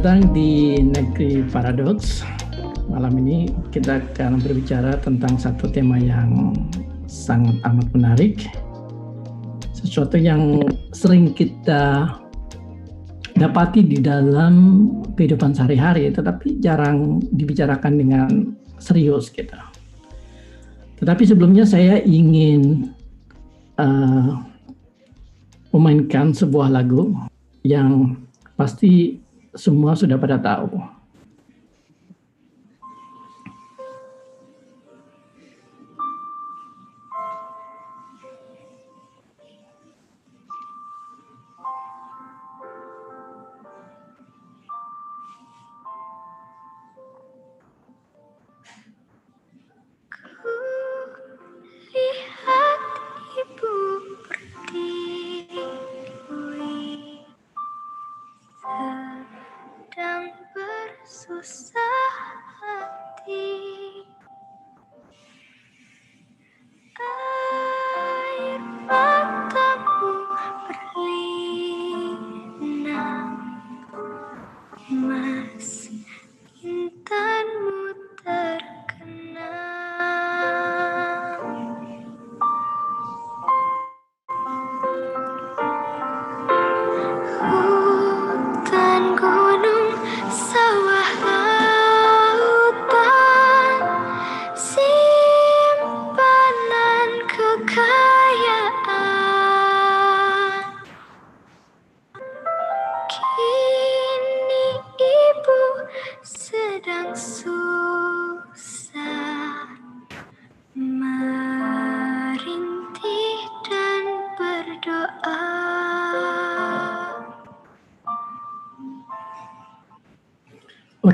[0.00, 2.24] Datang di Negeri Paradox.
[2.88, 6.56] Malam ini kita akan berbicara tentang satu tema yang
[7.04, 8.48] sangat amat menarik.
[9.76, 10.64] Sesuatu yang
[10.96, 12.16] sering kita
[13.36, 14.88] dapati di dalam
[15.20, 19.52] kehidupan sehari-hari, tetapi jarang dibicarakan dengan serius gitu.
[20.96, 22.88] Tetapi sebelumnya saya ingin
[23.76, 24.32] uh,
[25.76, 27.12] memainkan sebuah lagu
[27.68, 28.16] yang
[28.56, 30.99] pasti semua sudah pada tahu.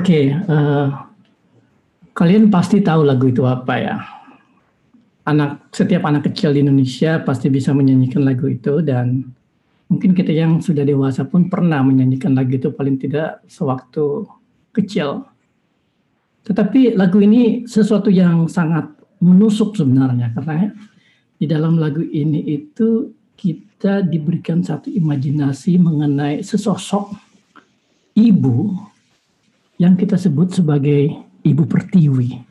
[0.07, 0.87] Oke, okay, uh, eh,
[2.15, 3.99] kalian pasti tahu lagu itu apa ya?
[5.27, 9.27] Anak setiap anak kecil di Indonesia pasti bisa menyanyikan lagu itu dan
[9.91, 14.23] mungkin kita yang sudah dewasa pun pernah menyanyikan lagu itu paling tidak sewaktu
[14.71, 15.27] kecil.
[16.47, 18.87] Tetapi lagu ini sesuatu yang sangat
[19.19, 20.71] menusuk sebenarnya karena
[21.35, 27.11] di dalam lagu ini itu kita diberikan satu imajinasi mengenai sesosok
[28.15, 28.86] ibu
[29.77, 31.13] yang kita sebut sebagai
[31.45, 32.41] ibu pertiwi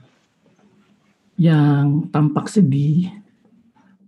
[1.37, 3.13] yang tampak sedih.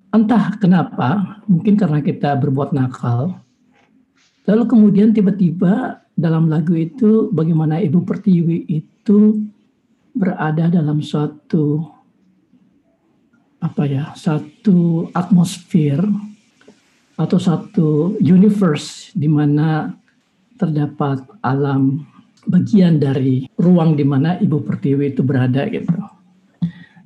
[0.08, 3.36] Entah kenapa, mungkin karena kita berbuat nakal.
[4.48, 9.44] Lalu kemudian tiba-tiba dalam lagu itu bagaimana ibu pertiwi itu
[10.16, 11.84] berada dalam suatu
[13.60, 16.00] apa ya, satu atmosfer
[17.18, 19.92] atau satu universe di mana
[20.56, 22.06] terdapat alam
[22.48, 25.92] bagian dari ruang di mana Ibu Pertiwi itu berada gitu.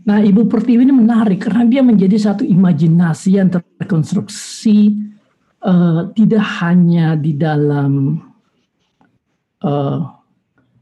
[0.03, 4.99] Nah, Ibu Pertiwi ini menarik karena dia menjadi satu imajinasi yang terkonstruksi
[5.63, 8.19] uh, tidak hanya di dalam
[9.63, 9.99] uh,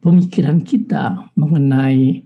[0.01, 2.25] pemikiran kita mengenai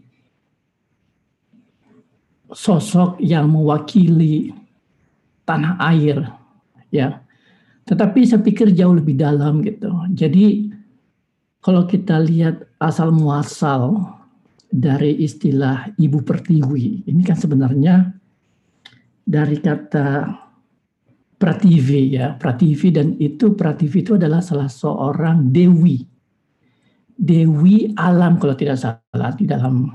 [2.54, 4.54] sosok yang mewakili
[5.42, 6.30] tanah air,
[6.94, 7.18] ya.
[7.84, 9.90] Tetapi saya pikir jauh lebih dalam gitu.
[10.14, 10.63] Jadi
[11.64, 13.96] kalau kita lihat asal muasal
[14.68, 18.12] dari istilah ibu pertiwi, ini kan sebenarnya
[19.24, 20.28] dari kata
[21.40, 26.04] prativi ya, prativi dan itu prativi itu adalah salah seorang dewi.
[27.16, 29.88] Dewi alam kalau tidak salah di dalam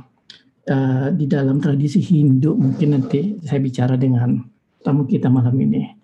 [0.65, 4.39] uh, di dalam tradisi Hindu mungkin nanti saya bicara dengan
[4.81, 5.98] tamu kita malam ini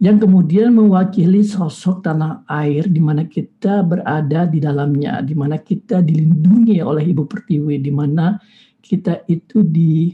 [0.00, 6.00] yang kemudian mewakili sosok tanah air di mana kita berada di dalamnya, di mana kita
[6.00, 8.40] dilindungi oleh Ibu Pertiwi, di mana
[8.80, 10.08] kita itu di,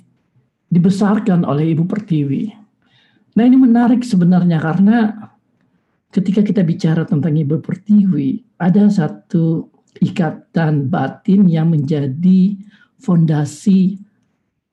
[0.67, 2.51] dibesarkan oleh Ibu Pertiwi.
[3.39, 4.99] Nah ini menarik sebenarnya karena
[6.11, 9.71] ketika kita bicara tentang Ibu Pertiwi, ada satu
[10.03, 12.59] ikatan batin yang menjadi
[12.99, 14.03] fondasi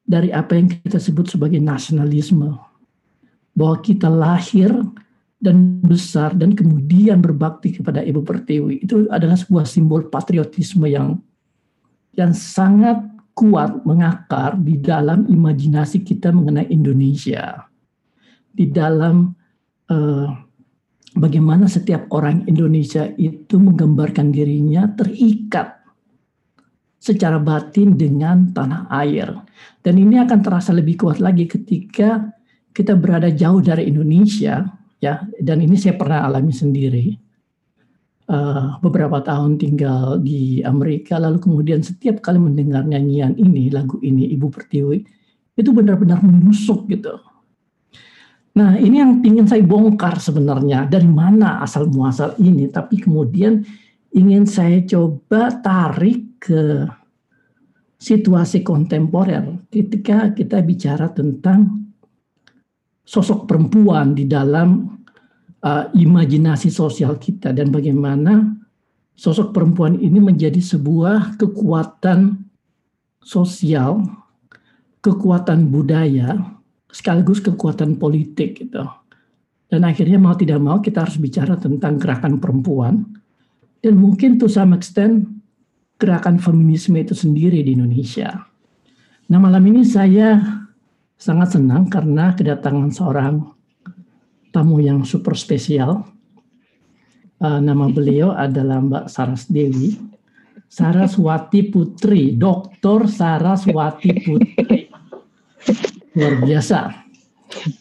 [0.10, 2.58] dari apa yang kita sebut sebagai nasionalisme.
[3.54, 4.74] Bahwa kita lahir
[5.44, 8.88] dan besar dan kemudian berbakti kepada Ibu Pertiwi.
[8.88, 11.20] Itu adalah sebuah simbol patriotisme yang
[12.16, 13.04] yang sangat
[13.36, 17.68] kuat mengakar di dalam imajinasi kita mengenai Indonesia.
[18.54, 19.36] Di dalam
[19.92, 20.30] uh,
[21.18, 25.84] bagaimana setiap orang Indonesia itu menggambarkan dirinya terikat
[27.04, 29.28] secara batin dengan tanah air.
[29.84, 32.32] Dan ini akan terasa lebih kuat lagi ketika
[32.72, 37.20] kita berada jauh dari Indonesia ya dan ini saya pernah alami sendiri
[38.32, 44.32] uh, beberapa tahun tinggal di Amerika, lalu kemudian setiap kali mendengar nyanyian ini, lagu ini,
[44.32, 45.00] Ibu Pertiwi,
[45.60, 47.20] itu benar-benar menusuk gitu.
[48.54, 53.66] Nah ini yang ingin saya bongkar sebenarnya, dari mana asal muasal ini, tapi kemudian
[54.14, 56.86] ingin saya coba tarik ke
[57.98, 61.83] situasi kontemporer ketika kita bicara tentang
[63.04, 65.00] sosok perempuan di dalam
[65.64, 68.56] uh, imajinasi sosial kita dan bagaimana
[69.14, 72.44] sosok perempuan ini menjadi sebuah kekuatan
[73.24, 74.04] sosial,
[75.00, 76.40] kekuatan budaya,
[76.92, 78.84] sekaligus kekuatan politik gitu.
[79.68, 83.04] Dan akhirnya mau tidak mau kita harus bicara tentang gerakan perempuan
[83.82, 85.26] dan mungkin to some extent
[85.98, 88.48] gerakan feminisme itu sendiri di Indonesia.
[89.34, 90.40] Nah malam ini saya
[91.24, 93.48] sangat senang karena kedatangan seorang
[94.52, 96.04] tamu yang super spesial.
[97.40, 99.96] Uh, nama beliau adalah Mbak Saras Dewi,
[100.68, 104.92] Saraswati Putri, Dokter Saraswati Putri.
[106.20, 106.80] Luar biasa.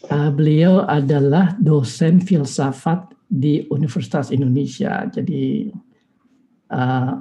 [0.07, 5.03] Uh, beliau adalah dosen filsafat di Universitas Indonesia.
[5.11, 5.67] Jadi
[6.71, 7.13] uh,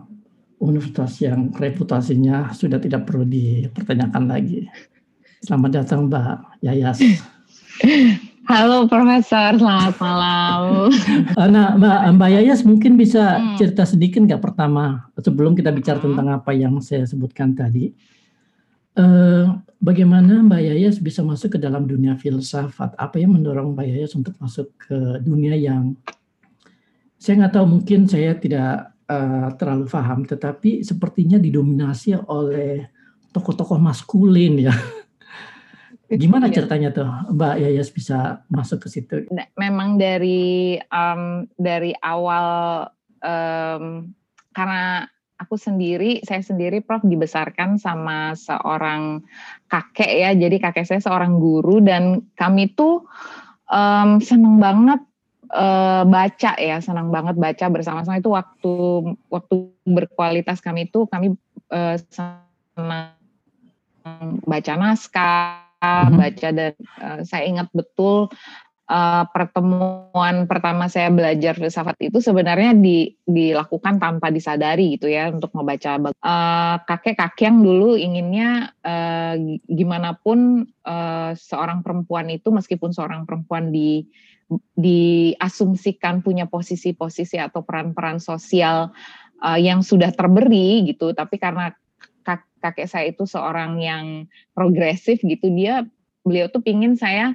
[0.63, 4.71] universitas yang reputasinya sudah tidak perlu dipertanyakan lagi.
[5.43, 7.03] Selamat datang Mbak Yayas.
[8.51, 10.63] Halo Profesor, selamat malam.
[11.43, 13.59] Eh, nah Mbak, Mbak Yayas mungkin bisa hmm.
[13.59, 16.07] cerita sedikit nggak pertama sebelum kita bicara hmm.
[16.07, 17.91] tentang apa yang saya sebutkan tadi.
[18.95, 22.95] Uh, bagaimana Mbak Yayas bisa masuk ke dalam dunia filsafat?
[22.95, 25.99] Apa yang mendorong Mbak Yayas untuk masuk ke dunia yang
[27.19, 32.87] saya nggak tahu mungkin saya tidak uh, terlalu paham, tetapi sepertinya didominasi oleh
[33.35, 34.75] tokoh-tokoh maskulin ya.
[36.23, 36.55] Gimana iya.
[36.61, 39.17] ceritanya tuh Mbak Yayas bisa masuk ke situ?
[39.33, 42.47] Nah, memang dari um, dari awal
[43.25, 44.13] um,
[44.53, 45.09] karena
[45.41, 49.25] aku sendiri, saya sendiri Prof dibesarkan sama seorang
[49.67, 50.31] kakek ya.
[50.37, 53.09] Jadi kakek saya seorang guru dan kami tuh
[53.73, 55.01] um, seneng banget
[55.51, 58.75] uh, baca ya, senang banget baca bersama-sama itu waktu
[59.33, 59.55] waktu
[59.89, 61.35] berkualitas kami itu kami
[61.73, 63.17] uh, senang
[64.47, 66.17] baca naskah hmm.
[66.17, 68.31] baca dan uh, saya ingat betul
[68.93, 75.53] uh, pertemuan pertama saya belajar filsafat itu sebenarnya di, dilakukan tanpa disadari gitu ya untuk
[75.57, 79.35] membaca uh, kakek-kakek yang dulu inginnya uh,
[79.67, 84.07] gimana pun uh, seorang perempuan itu meskipun seorang perempuan di
[84.77, 88.93] diasumsikan punya posisi-posisi atau peran-peran sosial
[89.41, 91.73] uh, yang sudah terberi gitu tapi karena
[92.25, 95.83] kakek saya itu seorang yang progresif gitu dia
[96.23, 97.35] beliau tuh pingin saya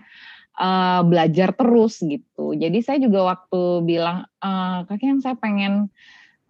[0.58, 2.58] uh, belajar terus gitu.
[2.58, 5.92] Jadi saya juga waktu bilang uh, kakek yang saya pengen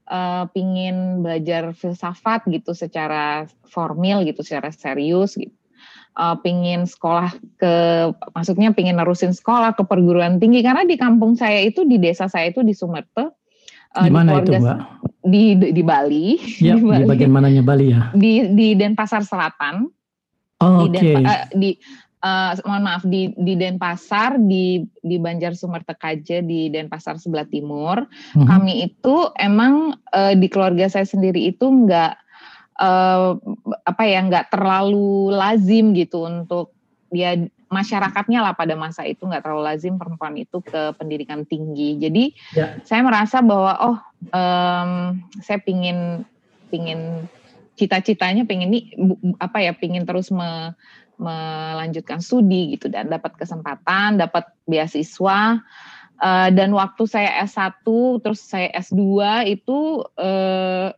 [0.07, 5.53] uh, pingin belajar filsafat gitu secara formal gitu secara serius gitu.
[6.17, 7.29] Uh, pingin sekolah
[7.61, 7.73] ke
[8.33, 10.65] maksudnya pingin nerusin sekolah ke perguruan tinggi.
[10.65, 13.36] Karena di kampung saya itu di desa saya itu di Sumerte
[13.97, 16.39] uh, di mana itu mbak di di Bali.
[16.63, 17.03] Ya, di, Bali.
[17.03, 18.09] di bagian mananya Bali ya?
[18.15, 19.91] Di di Denpasar Selatan.
[20.63, 20.97] Oh, Oke.
[20.97, 21.15] Okay.
[21.19, 21.69] Di, uh, di
[22.23, 28.07] uh, mohon maaf di di Denpasar di di Banjar Sumertekaje di Denpasar sebelah timur.
[28.07, 28.47] Mm-hmm.
[28.47, 32.17] Kami itu emang uh, di keluarga saya sendiri itu enggak
[32.79, 33.37] uh,
[33.85, 36.73] apa ya enggak terlalu lazim gitu untuk
[37.11, 41.99] dia masyarakatnya lah pada masa itu nggak terlalu lazim perempuan itu ke pendidikan tinggi.
[41.99, 42.23] Jadi
[42.55, 42.79] ya.
[42.87, 43.97] saya merasa bahwa oh
[44.31, 46.23] um, saya pingin
[46.71, 47.27] pingin
[47.77, 48.85] cita-citanya pingin nih
[49.37, 50.73] apa ya pingin terus me,
[51.19, 55.61] melanjutkan studi gitu dan dapat kesempatan, dapat beasiswa.
[56.17, 57.85] Uh, dan waktu saya S1
[58.25, 59.21] terus saya S2
[59.53, 60.89] itu uh,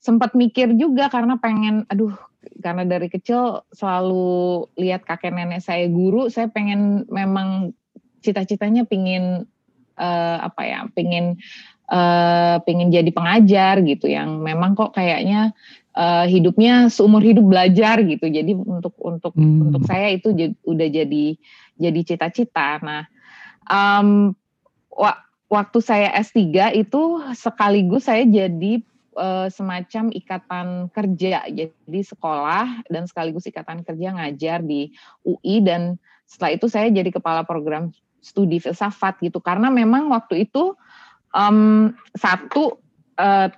[0.00, 2.16] sempat mikir juga karena pengen aduh
[2.62, 7.74] karena dari kecil selalu lihat kakek nenek saya guru, saya pengen memang
[8.22, 9.46] cita-citanya pingin
[9.98, 11.38] uh, apa ya, pingin
[11.90, 15.50] uh, pingin jadi pengajar gitu yang memang kok kayaknya
[15.98, 18.26] uh, hidupnya seumur hidup belajar gitu.
[18.30, 19.70] Jadi untuk untuk hmm.
[19.70, 20.30] untuk saya itu
[20.62, 21.24] udah jadi
[21.78, 22.78] jadi cita-cita.
[22.82, 23.02] Nah,
[23.66, 24.34] um,
[25.48, 27.02] waktu saya S3 itu
[27.34, 28.82] sekaligus saya jadi
[29.18, 31.44] uh, semacam ikatan kerja.
[31.50, 34.94] Jadi sekolah dan sekaligus ikatan kerja ngajar di
[35.26, 37.90] UI dan setelah itu saya jadi kepala program
[38.22, 39.42] studi filsafat gitu.
[39.42, 40.78] Karena memang waktu itu
[41.34, 42.78] um, satu
[43.18, 43.50] uh,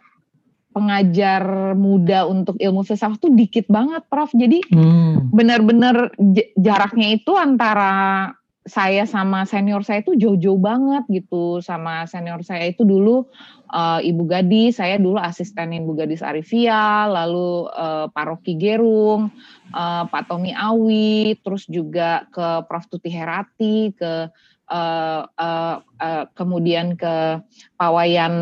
[0.71, 4.31] pengajar muda untuk ilmu filsafat tuh dikit banget Prof.
[4.33, 5.35] Jadi hmm.
[5.35, 6.15] benar-benar
[6.57, 8.33] jaraknya itu antara
[8.71, 11.59] saya sama senior saya itu jauh-jauh banget gitu.
[11.59, 13.27] Sama senior saya itu dulu
[13.75, 19.35] uh, Ibu Gadis, saya dulu asisten Ibu Gadis Arifia, lalu uh, Pak Rocky Gerung,
[19.75, 22.87] uh, Pak Tommy Awi, terus juga ke Prof.
[22.87, 24.31] Tuti Herati, ke
[24.71, 27.43] uh, uh, uh, kemudian ke
[27.75, 28.35] Pawayan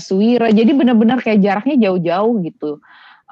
[0.00, 0.48] Suwira.
[0.48, 2.80] Jadi benar-benar kayak jaraknya jauh-jauh gitu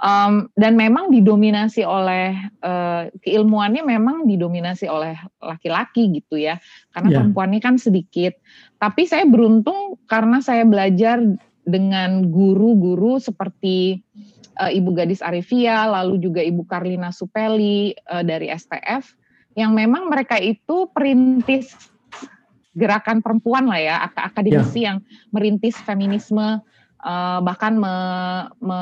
[0.01, 2.35] um, dan memang didominasi oleh
[2.65, 6.59] uh, keilmuannya memang didominasi oleh laki-laki gitu ya
[6.97, 7.17] karena yeah.
[7.23, 8.35] perempuannya kan sedikit
[8.83, 11.23] tapi saya beruntung karena saya belajar
[11.65, 14.03] dengan guru-guru seperti
[14.59, 19.15] uh, Ibu Gadis Arifia lalu juga Ibu Karlina Supeli uh, dari STF
[19.55, 21.71] yang memang mereka itu perintis
[22.75, 24.87] gerakan perempuan lah ya akademisi yeah.
[24.91, 24.99] yang
[25.31, 26.59] merintis feminisme
[27.05, 27.95] uh, bahkan me,
[28.59, 28.81] me,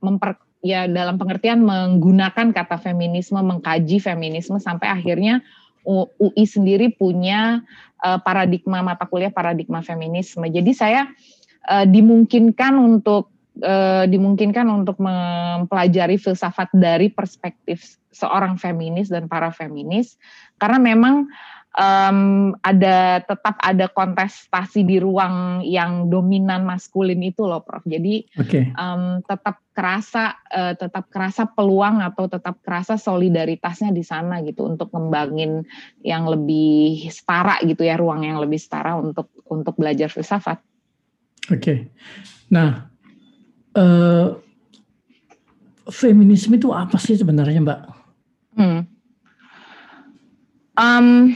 [0.00, 5.40] memper, ya dalam pengertian menggunakan kata feminisme, mengkaji feminisme sampai akhirnya
[6.18, 7.62] UI sendiri punya
[8.02, 10.42] uh, paradigma mata kuliah paradigma feminisme.
[10.50, 11.06] Jadi saya
[11.70, 13.30] uh, dimungkinkan untuk
[13.62, 20.16] uh, dimungkinkan untuk mempelajari filsafat dari perspektif seorang feminis dan para feminis
[20.56, 21.28] karena memang
[21.76, 27.84] um, ada tetap ada kontestasi di ruang yang dominan maskulin itu loh, Prof.
[27.84, 28.72] Jadi okay.
[28.74, 34.88] um, tetap kerasa uh, tetap kerasa peluang atau tetap kerasa solidaritasnya di sana gitu untuk
[34.90, 35.68] ngembangin
[36.00, 40.58] yang lebih setara gitu ya, ruang yang lebih setara untuk untuk belajar filsafat.
[41.52, 41.60] Oke.
[41.60, 41.78] Okay.
[42.50, 42.88] Nah,
[43.76, 44.28] uh,
[45.92, 47.80] feminisme itu apa sih sebenarnya, Mbak?
[48.56, 48.80] Hmm.
[50.76, 51.32] Um,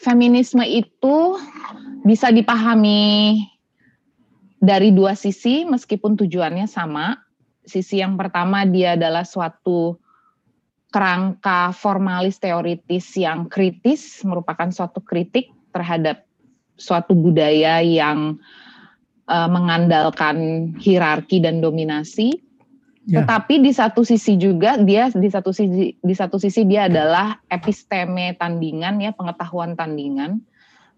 [0.00, 1.36] feminisme itu
[2.08, 3.36] bisa dipahami
[4.56, 7.20] dari dua sisi meskipun tujuannya sama.
[7.60, 10.00] Sisi yang pertama dia adalah suatu
[10.90, 16.26] kerangka formalis teoritis yang kritis merupakan suatu kritik terhadap
[16.74, 18.40] suatu budaya yang
[19.30, 22.49] uh, mengandalkan hierarki dan dominasi
[23.08, 23.24] Ya.
[23.24, 28.36] Tetapi di satu sisi juga dia di satu sisi di satu sisi dia adalah episteme
[28.36, 30.44] tandingan ya pengetahuan tandingan.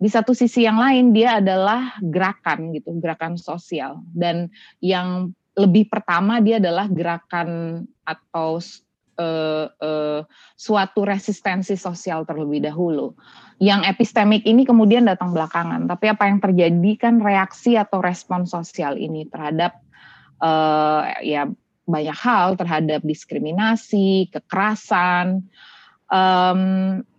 [0.03, 4.51] Di satu sisi yang lain dia adalah gerakan gitu, gerakan sosial dan
[4.83, 8.59] yang lebih pertama dia adalah gerakan atau
[9.23, 10.21] uh, uh,
[10.59, 13.15] suatu resistensi sosial terlebih dahulu.
[13.63, 15.87] Yang epistemik ini kemudian datang belakangan.
[15.87, 19.79] Tapi apa yang terjadi kan reaksi atau respon sosial ini terhadap
[20.43, 21.47] uh, ya
[21.87, 25.47] banyak hal terhadap diskriminasi, kekerasan.
[26.13, 26.61] Um,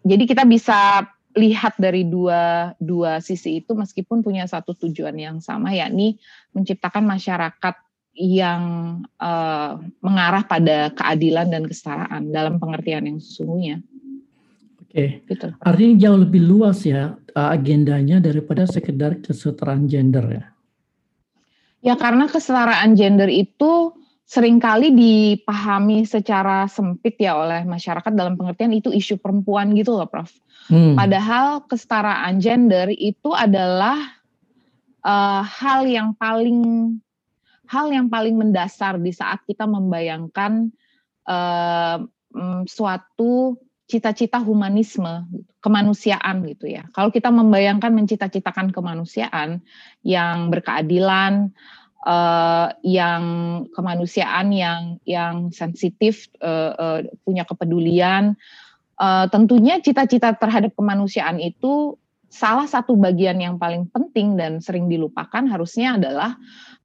[0.06, 5.74] jadi kita bisa lihat dari dua dua sisi itu meskipun punya satu tujuan yang sama
[5.74, 6.22] yakni
[6.54, 7.76] menciptakan masyarakat
[8.14, 8.62] yang
[9.18, 13.82] uh, mengarah pada keadilan dan kesetaraan dalam pengertian yang sesungguhnya.
[14.78, 15.10] Oke, okay.
[15.26, 15.50] gitu.
[15.58, 20.46] artinya jauh lebih luas ya agendanya daripada sekedar kesetaraan gender ya.
[21.84, 23.83] Ya karena kesetaraan gender itu
[24.34, 30.10] sering kali dipahami secara sempit ya oleh masyarakat dalam pengertian itu isu perempuan gitu loh
[30.10, 30.34] Prof.
[30.74, 30.98] Hmm.
[30.98, 34.02] Padahal kesetaraan gender itu adalah
[35.06, 36.90] uh, hal yang paling
[37.70, 40.74] hal yang paling mendasar di saat kita membayangkan
[41.30, 42.02] uh,
[42.66, 45.30] suatu cita-cita humanisme,
[45.62, 46.90] kemanusiaan gitu ya.
[46.90, 49.62] Kalau kita membayangkan mencita-citakan kemanusiaan
[50.02, 51.54] yang berkeadilan,
[52.04, 53.24] uh, yang
[53.72, 58.36] kemanusiaan yang yang sensitif uh, uh, punya kepedulian
[59.00, 61.98] uh, tentunya cita-cita terhadap kemanusiaan itu
[62.34, 66.34] salah satu bagian yang paling penting dan sering dilupakan harusnya adalah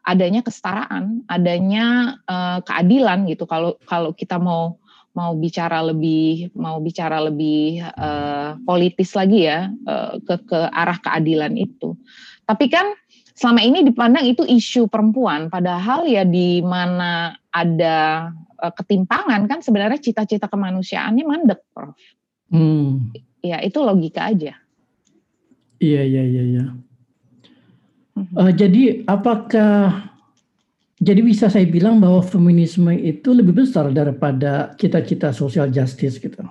[0.04, 3.48] adanya kesetaraan, adanya uh, keadilan gitu.
[3.48, 4.76] Kalau kalau kita mau
[5.16, 11.56] mau bicara lebih mau bicara lebih uh, politis lagi ya uh, ke ke arah keadilan
[11.56, 11.96] itu.
[12.44, 12.92] Tapi kan
[13.38, 18.28] selama ini dipandang itu isu perempuan, padahal ya di mana ada
[18.58, 21.94] uh, ketimpangan kan sebenarnya cita-cita kemanusiaannya mandek, Prof.
[22.50, 23.14] Hmm.
[23.38, 24.58] Ya itu logika aja.
[25.78, 26.42] Iya iya iya.
[26.42, 26.64] iya.
[28.34, 30.10] Uh, jadi apakah
[30.98, 36.42] jadi bisa saya bilang bahwa feminisme itu lebih besar daripada cita-cita social justice gitu?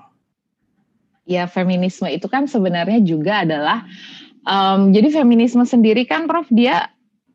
[1.27, 3.83] Ya feminisme itu kan sebenarnya juga adalah
[4.47, 6.87] Um, jadi feminisme sendiri kan, Prof, dia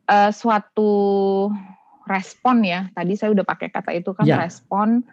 [0.09, 1.53] uh, suatu
[2.09, 2.89] respon ya.
[2.97, 4.41] Tadi saya udah pakai kata itu kan ya.
[4.41, 5.05] respon,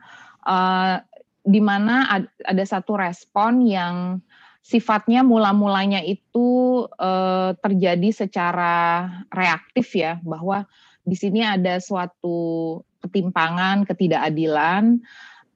[0.49, 1.05] uh,
[1.45, 4.25] di mana ada satu respon yang
[4.65, 10.65] sifatnya mula-mulanya itu uh, terjadi secara reaktif ya, bahwa
[11.05, 15.05] di sini ada suatu ketimpangan, ketidakadilan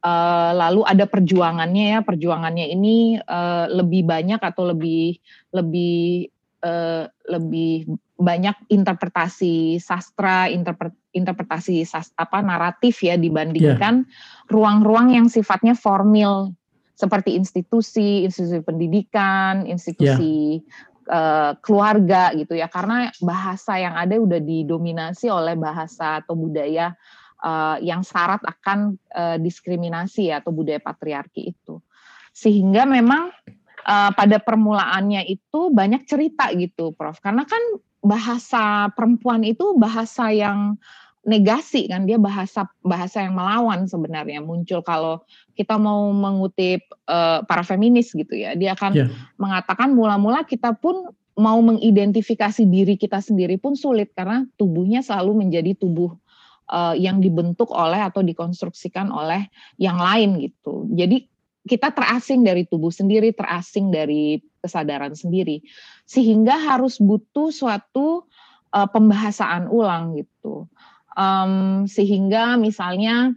[0.05, 5.17] uh, lalu ada perjuangannya ya perjuangannya ini uh, lebih banyak atau lebih
[5.51, 6.34] lebih
[6.65, 14.09] uh, lebih banyak interpretasi sastra interpret, interpretasi sas, apa naratif ya dibandingkan
[14.49, 15.17] ruang-ruang yeah.
[15.21, 16.57] yang sifatnya formil
[16.95, 20.93] seperti institusi institusi pendidikan institusi yeah.
[21.05, 26.97] Uh, keluarga gitu ya karena bahasa yang ada udah didominasi oleh bahasa atau budaya
[27.45, 31.77] uh, yang syarat akan uh, diskriminasi atau budaya patriarki itu.
[32.33, 33.31] Sehingga memang
[33.85, 37.21] uh, pada permulaannya itu banyak cerita gitu, Prof.
[37.21, 37.61] Karena kan
[38.05, 40.77] bahasa perempuan itu bahasa yang
[41.25, 45.25] negasi kan dia bahasa bahasa yang melawan sebenarnya muncul kalau
[45.57, 49.09] kita mau mengutip uh, para feminis gitu ya dia akan yeah.
[49.41, 55.75] mengatakan mula-mula kita pun mau mengidentifikasi diri kita sendiri pun sulit karena tubuhnya selalu menjadi
[55.75, 56.15] tubuh
[56.71, 60.87] uh, yang dibentuk oleh atau dikonstruksikan oleh yang lain gitu.
[60.95, 61.27] Jadi
[61.65, 65.65] kita terasing dari tubuh sendiri, terasing dari kesadaran sendiri,
[66.05, 68.29] sehingga harus butuh suatu
[68.73, 70.69] uh, pembahasan ulang gitu.
[71.15, 73.33] Um, sehingga misalnya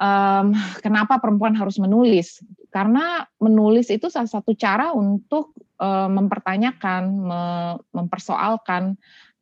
[0.00, 0.46] um,
[0.82, 2.42] kenapa perempuan harus menulis?
[2.74, 7.42] Karena menulis itu salah satu cara untuk uh, mempertanyakan, me
[7.94, 8.98] mempersoalkan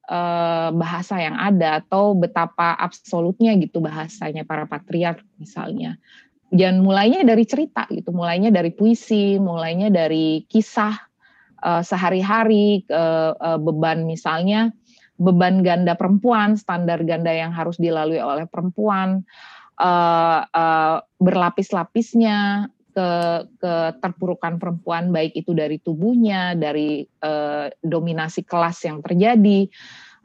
[0.08, 6.00] uh, bahasa yang ada atau betapa absolutnya gitu bahasanya para patriark misalnya.
[6.48, 10.96] Dan mulainya dari cerita gitu, mulainya dari puisi, mulainya dari kisah
[11.60, 14.72] uh, sehari-hari, uh, uh, beban misalnya
[15.18, 19.26] beban ganda perempuan, standar ganda yang harus dilalui oleh perempuan,
[19.82, 23.10] uh, uh, berlapis-lapisnya, ke
[23.62, 29.70] keterpurukan perempuan baik itu dari tubuhnya, dari uh, dominasi kelas yang terjadi.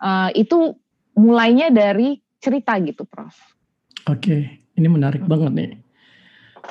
[0.02, 0.74] Uh, itu
[1.14, 3.38] mulainya dari cerita gitu, Prof.
[4.10, 5.83] Oke, ini menarik banget nih.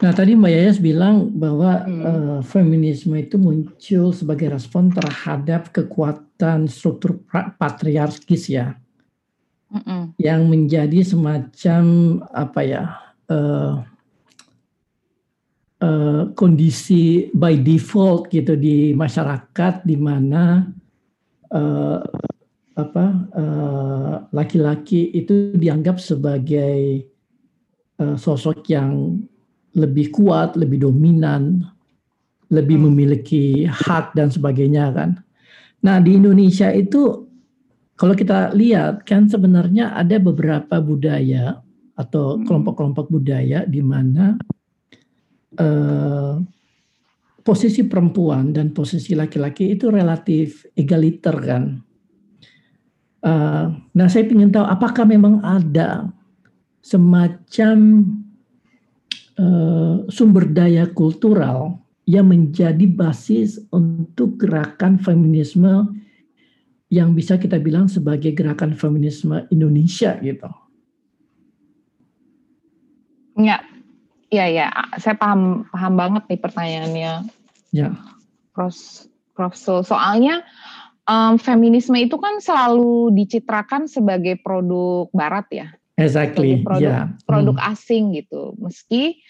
[0.00, 2.00] Nah, tadi Mbak Yayas bilang bahwa hmm.
[2.00, 7.20] uh, feminisme itu muncul sebagai respon terhadap kekuatan struktur
[7.60, 8.72] patriarkis ya.
[9.72, 10.16] Mm-mm.
[10.16, 11.84] Yang menjadi semacam
[12.32, 12.84] apa ya?
[13.28, 13.84] Uh,
[15.82, 20.72] uh, kondisi by default gitu di masyarakat di mana
[21.52, 22.00] uh,
[22.72, 27.04] apa uh, laki-laki itu dianggap sebagai
[28.00, 29.20] uh, sosok yang
[29.72, 31.64] lebih kuat, lebih dominan,
[32.52, 32.86] lebih hmm.
[32.88, 35.10] memiliki hak dan sebagainya kan.
[35.82, 37.26] Nah di Indonesia itu
[37.96, 41.60] kalau kita lihat kan sebenarnya ada beberapa budaya
[41.96, 42.44] atau hmm.
[42.48, 44.36] kelompok-kelompok budaya di mana
[45.52, 46.34] Eh,
[47.42, 51.64] posisi perempuan dan posisi laki-laki itu relatif egaliter kan.
[53.22, 56.10] Uh, nah saya ingin tahu apakah memang ada
[56.82, 58.02] semacam
[60.10, 65.94] sumber daya kultural yang menjadi basis untuk gerakan feminisme
[66.92, 70.50] yang bisa kita bilang sebagai gerakan feminisme Indonesia gitu.
[73.32, 73.64] Ya,
[74.32, 77.12] Iya ya, saya paham paham banget nih pertanyaannya.
[77.76, 77.92] Ya.
[78.56, 78.72] Prof.
[79.36, 79.52] Prof.
[79.52, 80.40] So, soalnya
[81.04, 85.68] um, feminisme itu kan selalu dicitrakan sebagai produk Barat ya.
[86.00, 86.56] Exactly.
[86.56, 87.06] Sebagai produk yeah.
[87.28, 87.70] produk hmm.
[87.76, 88.56] asing gitu.
[88.56, 89.20] Meski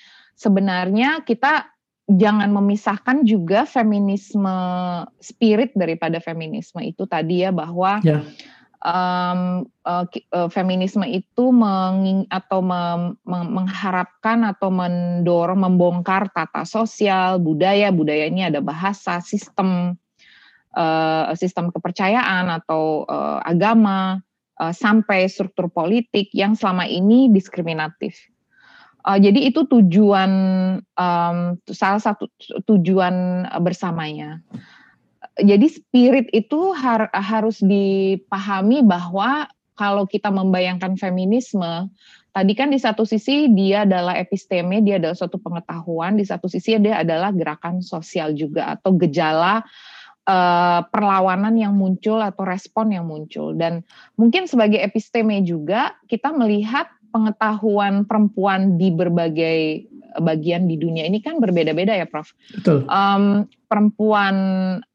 [0.42, 1.70] sebenarnya kita
[2.10, 4.58] jangan memisahkan juga feminisme
[5.22, 8.26] spirit daripada feminisme itu tadi ya bahwa yeah
[8.82, 10.06] um, uh,
[10.50, 18.58] feminisme itu menging, atau mem, mengharapkan atau mendorong membongkar tata sosial budaya budaya ini ada
[18.58, 19.96] bahasa sistem
[20.74, 24.20] uh, sistem kepercayaan atau uh, agama
[24.58, 28.18] uh, sampai struktur politik yang selama ini diskriminatif.
[29.02, 30.30] Uh, jadi itu tujuan
[30.94, 32.30] um, salah satu
[32.70, 34.38] tujuan bersamanya
[35.40, 41.88] jadi spirit itu har harus dipahami bahwa kalau kita membayangkan feminisme,
[42.36, 46.76] tadi kan di satu sisi dia adalah episteme, dia adalah suatu pengetahuan, di satu sisi
[46.76, 49.64] dia adalah gerakan sosial juga atau gejala
[50.28, 53.56] uh, perlawanan yang muncul atau respon yang muncul.
[53.56, 53.80] Dan
[54.20, 59.86] mungkin sebagai episteme juga kita melihat pengetahuan perempuan di berbagai
[60.20, 62.32] bagian di dunia ini kan berbeda-beda ya, Prof.
[62.52, 62.84] Betul.
[62.88, 64.36] Um, perempuan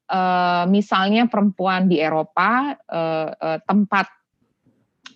[0.10, 4.10] uh, misalnya perempuan di Eropa uh, uh, tempat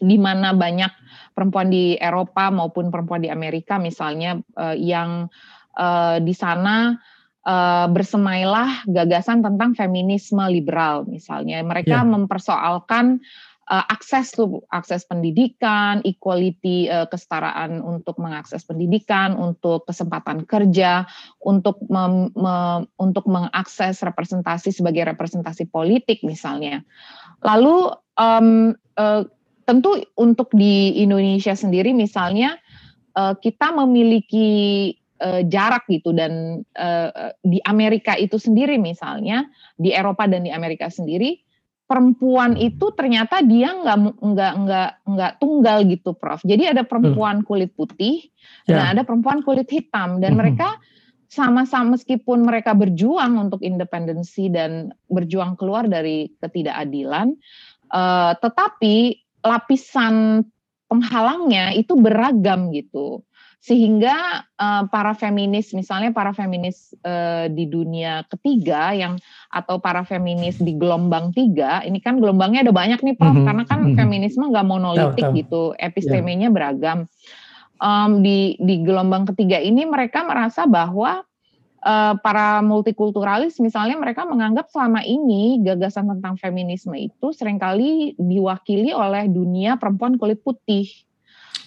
[0.01, 0.89] di mana banyak
[1.37, 5.29] perempuan di Eropa maupun perempuan di Amerika misalnya uh, yang
[5.77, 6.97] uh, di sana
[7.45, 12.09] uh, bersemailah gagasan tentang feminisme liberal misalnya mereka yeah.
[12.09, 13.21] mempersoalkan
[13.71, 21.07] uh, akses tuh akses pendidikan, equality uh, kesetaraan untuk mengakses pendidikan, untuk kesempatan kerja,
[21.39, 26.83] untuk mem, me, untuk mengakses representasi sebagai representasi politik misalnya.
[27.41, 29.23] Lalu um, uh,
[29.63, 32.59] tentu untuk di Indonesia sendiri misalnya
[33.15, 39.45] uh, kita memiliki jarak gitu dan uh, di Amerika itu sendiri misalnya
[39.77, 41.37] di Eropa dan di Amerika sendiri
[41.91, 46.39] perempuan itu ternyata dia nggak nggak nggak nggak tunggal gitu Prof.
[46.47, 48.31] Jadi ada perempuan kulit putih
[48.63, 48.79] yeah.
[48.79, 50.39] dan ada perempuan kulit hitam dan mm -hmm.
[50.39, 50.79] mereka
[51.27, 57.35] sama-sama meskipun mereka berjuang untuk independensi dan berjuang keluar dari ketidakadilan,
[57.91, 60.43] uh, tetapi lapisan
[60.91, 63.23] penghalangnya itu beragam gitu
[63.61, 69.21] sehingga uh, para feminis misalnya para feminis uh, di dunia ketiga yang
[69.53, 73.45] atau para feminis di gelombang tiga ini kan gelombangnya ada banyak nih prof mm -hmm.
[73.45, 73.97] karena kan mm -hmm.
[74.01, 76.55] feminisme nggak monolitik tau, gitu epistemenya yeah.
[76.57, 76.99] beragam
[77.77, 81.21] um, di di gelombang ketiga ini mereka merasa bahwa
[81.85, 88.89] uh, para multikulturalis misalnya mereka menganggap selama ini gagasan tentang feminisme itu sering kali diwakili
[88.89, 90.89] oleh dunia perempuan kulit putih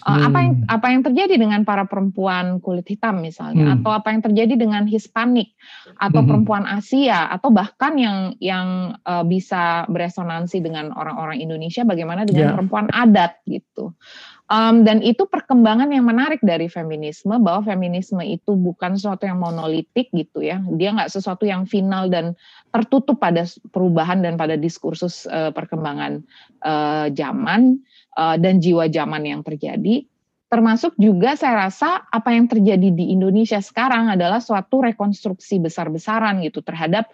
[0.05, 0.25] Uh, hmm.
[0.29, 3.75] Apa yang apa yang terjadi dengan para perempuan kulit hitam misalnya, hmm.
[3.81, 5.57] atau apa yang terjadi dengan Hispanik
[5.97, 6.29] atau hmm.
[6.29, 12.53] perempuan Asia, atau bahkan yang yang uh, bisa beresonansi dengan orang-orang Indonesia, bagaimana dengan yeah.
[12.53, 13.97] perempuan adat gitu.
[14.45, 20.13] Um, dan itu perkembangan yang menarik dari feminisme bahwa feminisme itu bukan sesuatu yang monolitik
[20.13, 22.37] gitu ya, dia nggak sesuatu yang final dan
[22.69, 23.41] tertutup pada
[23.73, 26.21] perubahan dan pada diskursus uh, perkembangan
[26.61, 27.81] uh, zaman
[28.21, 30.05] uh, dan jiwa zaman yang terjadi.
[30.45, 36.61] Termasuk juga saya rasa apa yang terjadi di Indonesia sekarang adalah suatu rekonstruksi besar-besaran gitu
[36.61, 37.09] terhadap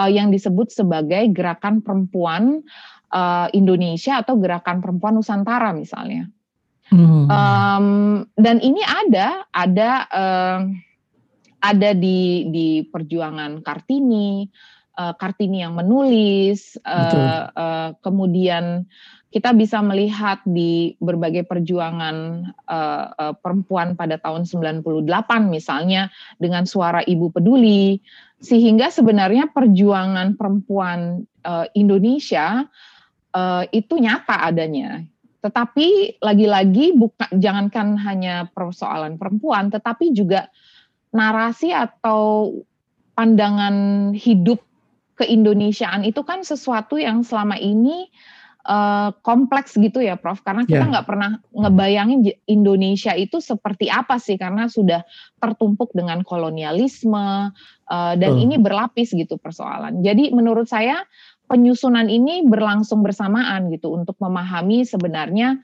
[0.00, 2.64] uh, yang disebut sebagai gerakan perempuan
[3.50, 6.30] Indonesia atau gerakan perempuan Nusantara misalnya.
[6.90, 7.30] Hmm.
[7.30, 7.86] Um,
[8.34, 10.60] dan ini ada, ada, uh,
[11.60, 14.48] ada di di perjuangan Kartini,
[14.98, 18.90] uh, Kartini yang menulis, uh, uh, kemudian
[19.30, 24.82] kita bisa melihat di berbagai perjuangan uh, uh, perempuan pada tahun 98
[25.46, 26.10] misalnya
[26.42, 28.02] dengan suara Ibu Peduli
[28.42, 32.66] sehingga sebenarnya perjuangan perempuan uh, Indonesia
[33.30, 35.06] uh, itu nyata adanya.
[35.40, 40.52] Tetapi lagi-lagi bukan jangankan hanya persoalan perempuan tetapi juga
[41.10, 42.54] narasi atau
[43.16, 44.62] pandangan hidup
[45.20, 48.08] keindonesiaan itu kan sesuatu yang selama ini
[48.64, 50.88] uh, kompleks gitu ya Prof karena kita ya.
[50.88, 51.10] nggak yeah.
[51.12, 55.04] pernah ngebayangin Indonesia itu seperti apa sih karena sudah
[55.36, 57.52] tertumpuk dengan kolonialisme
[57.90, 58.40] uh, dan uh.
[58.40, 60.00] ini berlapis gitu persoalan.
[60.00, 61.04] Jadi menurut saya
[61.50, 65.58] penyusunan ini berlangsung bersamaan gitu untuk memahami sebenarnya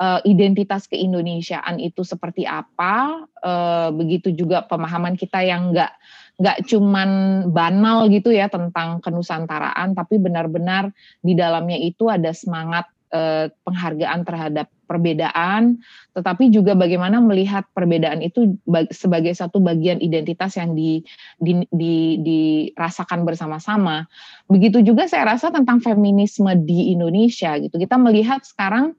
[0.00, 5.92] uh, identitas keindonesiaan itu seperti apa, uh, begitu juga pemahaman kita yang nggak
[6.36, 7.10] nggak cuman
[7.48, 10.92] banal gitu ya tentang kenusantaraan, tapi benar-benar
[11.24, 15.82] di dalamnya itu ada semangat eh, penghargaan terhadap perbedaan,
[16.14, 18.56] tetapi juga bagaimana melihat perbedaan itu
[18.94, 21.02] sebagai satu bagian identitas yang di,
[21.36, 24.06] di, di, dirasakan bersama-sama.
[24.46, 27.76] Begitu juga saya rasa tentang feminisme di Indonesia gitu.
[27.76, 28.94] Kita melihat sekarang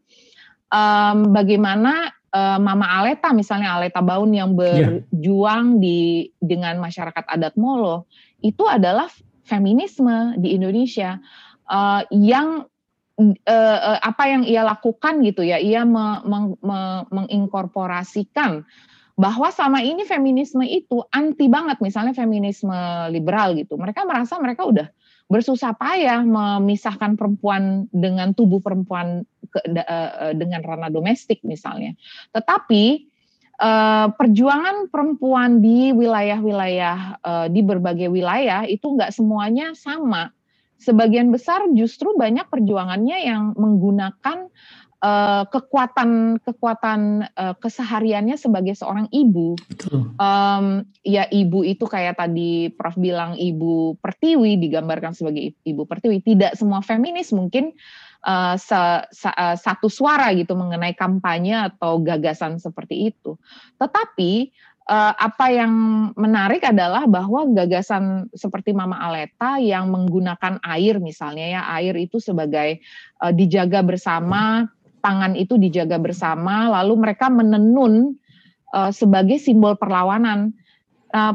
[0.69, 5.01] um, bagaimana uh, Mama Aleta misalnya Aleta Baun yang iya.
[5.01, 5.81] berjuang yeah.
[5.81, 5.99] di
[6.39, 8.05] dengan masyarakat adat Molo
[8.43, 9.09] itu adalah
[9.47, 11.17] feminisme di Indonesia
[11.71, 12.67] uh, yang
[13.19, 18.63] uh, apa yang ia lakukan gitu ya ia me, me, me, menginkorporasikan
[19.17, 22.77] bahwa sama ini feminisme itu anti banget misalnya feminisme
[23.09, 24.87] liberal gitu mereka merasa mereka udah
[25.27, 31.99] bersusah payah memisahkan perempuan dengan tubuh perempuan ke, uh, dengan ranah domestik misalnya.
[32.31, 33.07] Tetapi
[33.59, 40.31] uh, perjuangan perempuan di wilayah-wilayah uh, di berbagai wilayah itu nggak semuanya sama.
[40.77, 44.47] Sebagian besar justru banyak perjuangannya yang menggunakan
[45.01, 49.57] uh, kekuatan kekuatan uh, kesehariannya sebagai seorang ibu.
[50.17, 56.21] Um, ya ibu itu kayak tadi Prof bilang ibu pertiwi digambarkan sebagai ibu pertiwi.
[56.23, 57.73] Tidak semua feminis mungkin
[58.25, 63.37] uh, se, uh, satu suara gitu mengenai kampanye atau gagasan seperti itu.
[63.77, 64.53] Tetapi
[64.89, 65.71] uh, apa yang
[66.15, 72.81] menarik adalah bahwa gagasan seperti Mama Aleta yang menggunakan air misalnya ya air itu sebagai
[73.21, 74.71] uh, dijaga bersama
[75.07, 78.17] pangan itu dijaga bersama, lalu mereka menenun
[78.75, 80.51] uh, sebagai simbol perlawanan.
[81.15, 81.31] Uh,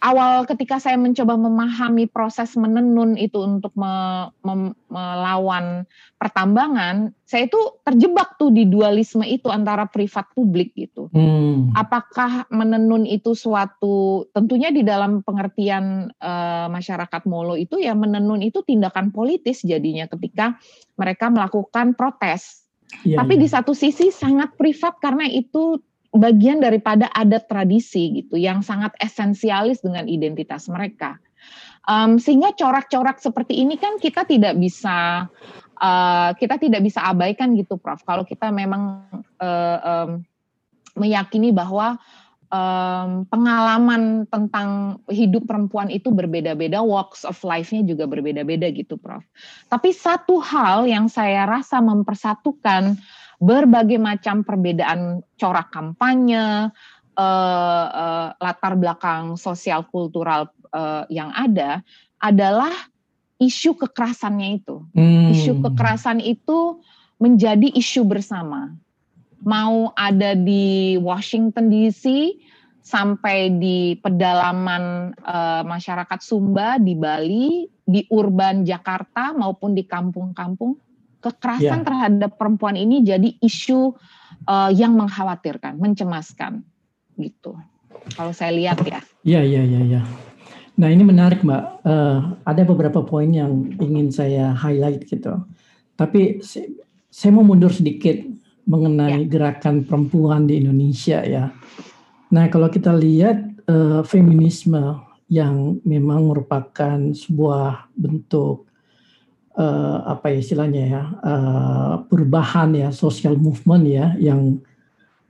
[0.00, 5.84] awal ketika saya mencoba memahami proses menenun itu untuk me, me, melawan
[6.16, 11.12] pertambangan, saya itu terjebak tuh di dualisme itu antara privat publik gitu.
[11.12, 11.70] Hmm.
[11.76, 18.64] Apakah menenun itu suatu tentunya di dalam pengertian uh, masyarakat Molo itu ya menenun itu
[18.64, 20.56] tindakan politis jadinya ketika
[20.96, 22.64] mereka melakukan protes.
[23.06, 23.40] Ya, Tapi ya.
[23.46, 25.78] di satu sisi sangat privat karena itu
[26.10, 31.18] bagian daripada adat tradisi gitu yang sangat esensialis dengan identitas mereka.
[31.88, 35.26] Um, sehingga corak-corak seperti ini kan kita tidak bisa
[35.80, 38.04] uh, kita tidak bisa abaikan gitu, Prof.
[38.04, 39.08] Kalau kita memang
[39.40, 40.10] uh, um,
[41.00, 41.96] meyakini bahwa
[42.52, 49.24] um, pengalaman tentang hidup perempuan itu berbeda-beda, walks of life-nya juga berbeda-beda gitu, Prof.
[49.72, 53.00] Tapi satu hal yang saya rasa mempersatukan
[53.40, 56.68] berbagai macam perbedaan corak kampanye,
[57.16, 61.80] uh, uh, latar belakang sosial kultural uh, yang ada
[62.20, 62.70] adalah
[63.40, 64.84] isu kekerasannya itu.
[64.92, 65.32] Hmm.
[65.32, 66.84] Isu kekerasan itu
[67.16, 68.76] menjadi isu bersama.
[69.40, 72.36] Mau ada di Washington DC
[72.84, 80.76] sampai di pedalaman uh, masyarakat Sumba di Bali, di urban Jakarta maupun di kampung-kampung
[81.20, 81.86] kekerasan yeah.
[81.86, 83.92] terhadap perempuan ini jadi isu
[84.48, 86.64] uh, yang mengkhawatirkan, mencemaskan
[87.20, 87.56] gitu.
[88.16, 89.00] Kalau saya lihat ya.
[89.22, 89.80] Iya iya iya.
[90.00, 90.02] Ya.
[90.80, 91.84] Nah ini menarik mbak.
[91.84, 95.44] Uh, ada beberapa poin yang ingin saya highlight gitu.
[96.00, 98.16] Tapi saya mau mundur sedikit
[98.64, 99.28] mengenai ya.
[99.28, 101.52] gerakan perempuan di Indonesia ya.
[102.32, 104.80] Nah kalau kita lihat uh, feminisme
[105.28, 108.69] yang memang merupakan sebuah bentuk
[109.56, 114.60] uh, apa ya istilahnya ya uh, perubahan ya social movement ya yang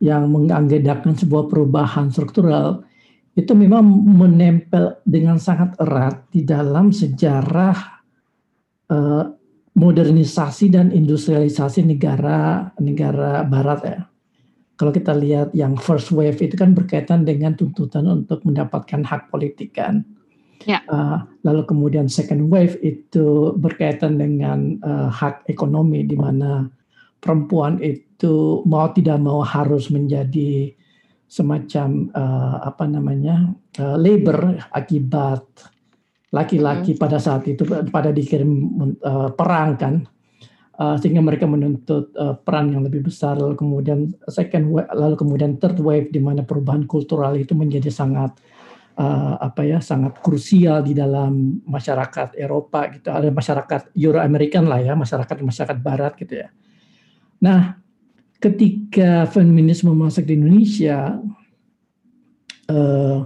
[0.01, 2.85] yang mengagendakan sebuah perubahan struktural
[3.37, 7.79] itu memang menempel dengan sangat erat di dalam sejarah
[8.91, 9.25] uh,
[9.77, 14.01] modernisasi dan industrialisasi negara negara barat ya.
[14.75, 19.77] Kalau kita lihat yang first wave itu kan berkaitan dengan tuntutan untuk mendapatkan hak politik
[19.77, 20.09] kan
[20.68, 20.85] Ya.
[20.92, 26.68] Uh, lalu kemudian second wave itu berkaitan dengan uh, hak ekonomi di mana
[27.16, 30.73] perempuan itu mau tidak mau harus menjadi
[31.31, 35.46] semacam uh, apa namanya uh, labor akibat
[36.35, 37.01] laki-laki hmm.
[37.01, 38.51] pada saat itu pada dikirim
[39.01, 39.94] uh, perang kan
[40.77, 45.55] uh, sehingga mereka menuntut uh, peran yang lebih besar lalu kemudian second wave, lalu kemudian
[45.62, 48.35] third wave di mana perubahan kultural itu menjadi sangat
[49.01, 53.09] uh, apa ya sangat krusial di dalam masyarakat Eropa gitu.
[53.09, 56.49] Ada masyarakat Euro American lah ya masyarakat masyarakat Barat gitu ya.
[57.41, 57.81] Nah
[58.37, 61.17] ketika feminisme masuk di Indonesia
[62.69, 63.19] uh,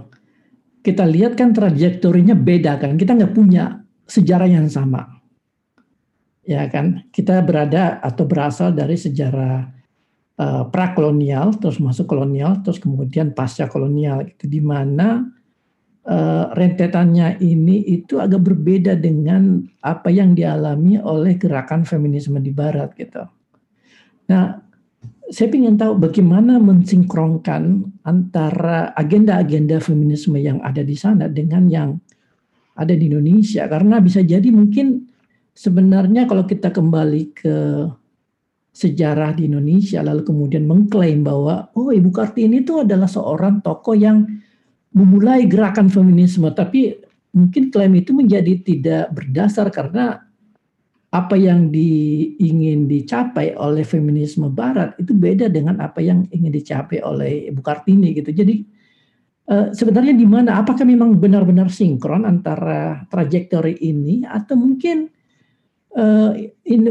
[0.85, 2.95] kita lihat kan trajektorinya beda kan.
[2.95, 5.17] Kita nggak punya sejarah yang sama.
[6.45, 7.09] Ya kan?
[7.09, 9.65] Kita berada atau berasal dari sejarah
[10.37, 14.45] uh, prakolonial terus masuk kolonial terus kemudian pasca kolonial gitu.
[14.45, 15.34] Di mana
[16.05, 22.93] uh, rentetannya ini itu agak berbeda dengan apa yang dialami oleh gerakan feminisme di Barat
[22.97, 23.25] gitu.
[24.29, 24.57] Nah,
[25.29, 31.97] saya ingin tahu bagaimana mensinkronkan antara agenda-agenda feminisme yang ada di sana dengan yang
[32.77, 35.09] ada di Indonesia karena bisa jadi mungkin
[35.55, 37.57] sebenarnya kalau kita kembali ke
[38.75, 44.27] sejarah di Indonesia lalu kemudian mengklaim bahwa oh Ibu Kartini itu adalah seorang tokoh yang
[44.95, 46.95] memulai gerakan feminisme, tapi
[47.35, 50.23] mungkin klaim itu menjadi tidak berdasar karena
[51.11, 57.51] apa yang diingin dicapai oleh feminisme Barat itu beda dengan apa yang ingin dicapai oleh
[57.51, 58.35] Ibu Kartini gitu.
[58.35, 58.63] Jadi
[59.47, 60.59] uh, sebenarnya di mana?
[60.59, 65.07] Apakah memang benar-benar sinkron antara trajektori ini atau mungkin
[65.95, 66.35] uh,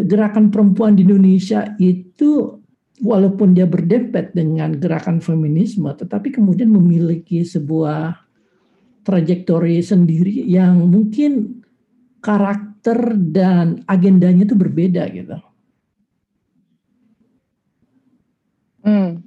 [0.09, 2.64] gerakan perempuan di Indonesia itu
[3.03, 8.15] walaupun dia berdempet dengan gerakan feminisme, tetapi kemudian memiliki sebuah
[9.03, 11.65] trajektori sendiri yang mungkin
[12.23, 15.39] karakter dan agendanya itu berbeda gitu.
[18.85, 19.25] Hmm.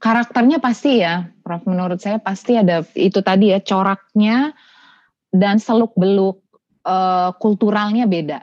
[0.00, 1.68] Karakternya pasti ya, Prof.
[1.68, 4.56] Menurut saya pasti ada itu tadi ya coraknya
[5.28, 6.40] dan seluk beluk
[6.88, 8.40] uh, kulturalnya beda.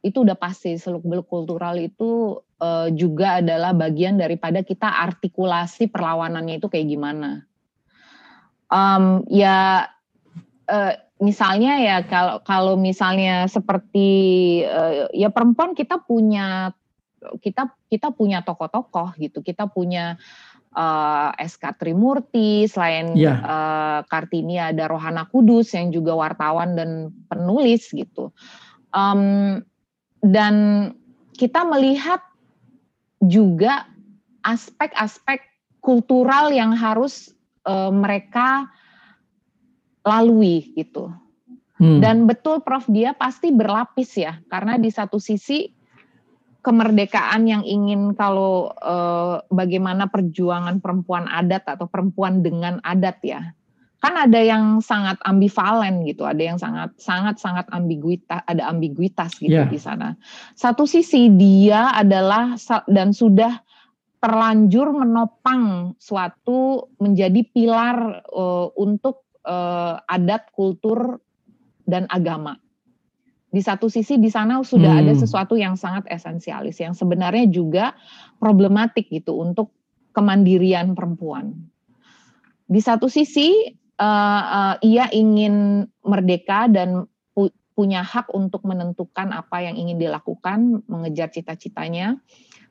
[0.00, 6.58] Itu udah pasti seluk beluk kultural itu uh, juga adalah bagian daripada kita artikulasi perlawanannya
[6.58, 7.46] itu kayak gimana.
[8.68, 9.88] Um, ya
[10.68, 14.08] uh, misalnya ya kalau kalau misalnya seperti
[14.68, 16.76] uh, ya perempuan kita punya
[17.42, 20.20] kita kita punya tokoh-tokoh gitu, kita punya
[20.76, 23.38] uh, SK Trimurti, selain yeah.
[23.40, 23.46] Ya.
[23.46, 28.30] uh, Kartini ada Rohana Kudus yang juga wartawan dan penulis gitu.
[28.94, 29.62] Um,
[30.22, 30.54] dan
[31.38, 32.27] kita melihat
[33.22, 33.86] juga
[34.46, 35.42] aspek-aspek
[35.82, 37.34] kultural yang harus
[37.66, 38.70] uh, mereka
[40.06, 41.10] lalui gitu.
[41.78, 42.02] Hmm.
[42.02, 45.70] Dan betul Prof dia pasti berlapis ya, karena di satu sisi
[46.58, 53.54] kemerdekaan yang ingin kalau uh, bagaimana perjuangan perempuan adat atau perempuan dengan adat ya.
[53.98, 59.58] Kan ada yang sangat ambivalen gitu, ada yang sangat sangat sangat ambiguitas, ada ambiguitas gitu
[59.58, 59.66] yeah.
[59.66, 60.14] di sana.
[60.54, 62.54] Satu sisi dia adalah
[62.86, 63.58] dan sudah
[64.18, 71.18] terlanjur menopang suatu menjadi pilar uh, untuk uh, adat, kultur
[71.86, 72.58] dan agama.
[73.48, 75.00] Di satu sisi di sana sudah hmm.
[75.02, 77.96] ada sesuatu yang sangat esensialis yang sebenarnya juga
[78.36, 79.72] problematik gitu untuk
[80.12, 81.56] kemandirian perempuan.
[82.68, 87.06] Di satu sisi uh, uh, ia ingin merdeka dan
[87.36, 92.18] pu punya hak untuk menentukan apa yang ingin dilakukan, mengejar cita-citanya.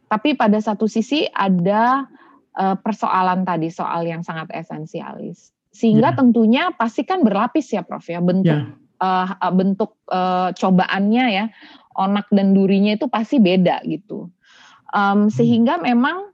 [0.08, 2.08] Tapi pada satu sisi ada
[2.56, 5.56] uh, persoalan tadi soal yang sangat esensialis.
[5.72, 6.18] Sehingga yeah.
[6.18, 11.46] tentunya pasti kan berlapis ya Prof ya bentuk yeah uh, bentuk uh, cobaannya ya
[11.98, 14.30] onak dan durinya itu pasti beda gitu
[14.94, 16.34] um, sehingga memang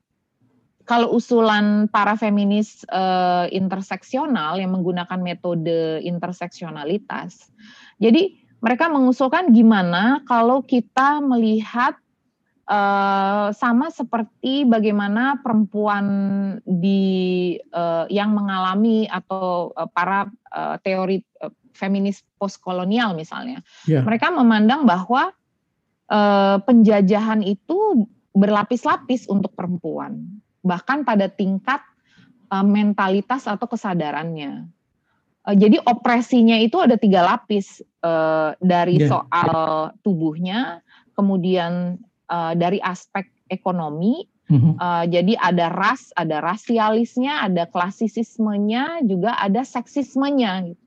[0.84, 7.52] kalau usulan para feminis uh, interseksional yang menggunakan metode interseksionalitas
[8.00, 11.96] jadi mereka mengusulkan gimana kalau kita melihat
[12.64, 16.08] Uh, sama seperti bagaimana perempuan
[16.64, 23.60] di uh, yang mengalami atau uh, para uh, teori uh, feminis postkolonial misalnya.
[23.84, 24.08] Yeah.
[24.08, 25.36] Mereka memandang bahwa
[26.08, 31.84] uh, penjajahan itu berlapis-lapis untuk perempuan, bahkan pada tingkat
[32.50, 34.66] uh, mentalitas atau kesadarannya.
[35.44, 39.12] Uh, jadi opresinya itu ada tiga lapis uh, dari yeah.
[39.12, 40.80] soal tubuhnya,
[41.14, 42.00] kemudian
[42.32, 44.26] uh, dari aspek ekonomi.
[44.48, 44.74] Mm-hmm.
[44.76, 50.68] Uh, jadi ada ras, ada rasialisnya, ada klasisismenya, juga ada seksismenya.
[50.68, 50.84] Gitu.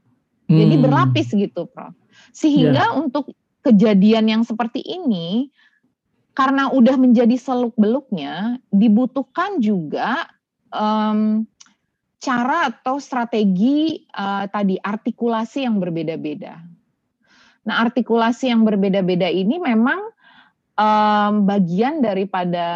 [0.47, 0.59] Hmm.
[0.63, 1.97] Jadi berlapis gitu, Prof.
[2.31, 2.95] Sehingga yeah.
[2.95, 3.35] untuk
[3.67, 5.51] kejadian yang seperti ini
[6.37, 10.29] karena udah menjadi seluk-beluknya dibutuhkan juga
[10.69, 11.49] um,
[12.21, 16.61] cara atau strategi uh, tadi artikulasi yang berbeda-beda.
[17.67, 20.13] Nah, artikulasi yang berbeda-beda ini memang
[20.77, 22.69] um, bagian daripada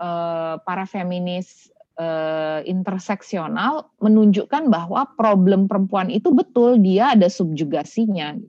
[0.00, 1.68] uh, para feminis
[2.00, 8.40] uh, interseksional menunjukkan bahwa problem perempuan itu betul dia ada subjugasinya.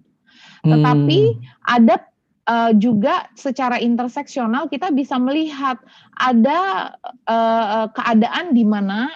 [0.66, 1.42] Tetapi hmm.
[1.62, 2.02] ada
[2.50, 5.82] uh, juga secara interseksional kita bisa melihat
[6.18, 6.94] ada
[7.28, 9.10] uh, keadaan di mana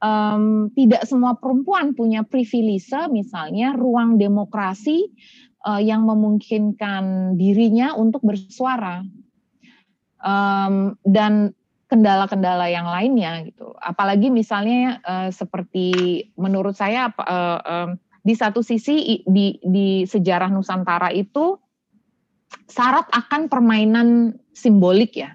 [0.00, 5.08] um, tidak semua perempuan punya privilege misalnya ruang demokrasi
[5.64, 9.04] uh, yang memungkinkan dirinya untuk bersuara.
[10.20, 11.56] Um, dan
[11.90, 13.74] kendala-kendala yang lainnya gitu.
[13.82, 17.88] Apalagi misalnya uh, seperti menurut saya uh, uh,
[18.22, 21.58] di satu sisi di di sejarah Nusantara itu
[22.70, 25.34] syarat akan permainan simbolik ya.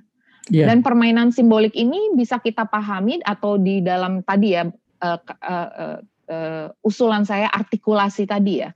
[0.54, 0.70] Yeah.
[0.70, 4.70] Dan permainan simbolik ini bisa kita pahami atau di dalam tadi ya
[5.02, 5.98] uh, uh, uh,
[6.30, 8.72] uh, usulan saya artikulasi tadi ya.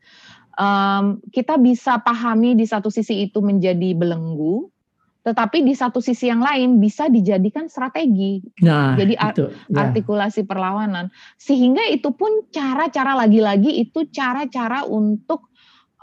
[0.59, 4.67] Um, kita bisa pahami di satu sisi itu menjadi belenggu,
[5.23, 8.43] tetapi di satu sisi yang lain bisa dijadikan strategi.
[8.65, 9.87] Nah, Jadi itu, ya.
[9.87, 11.11] artikulasi perlawanan.
[11.39, 15.47] Sehingga itu pun cara-cara lagi-lagi itu cara-cara untuk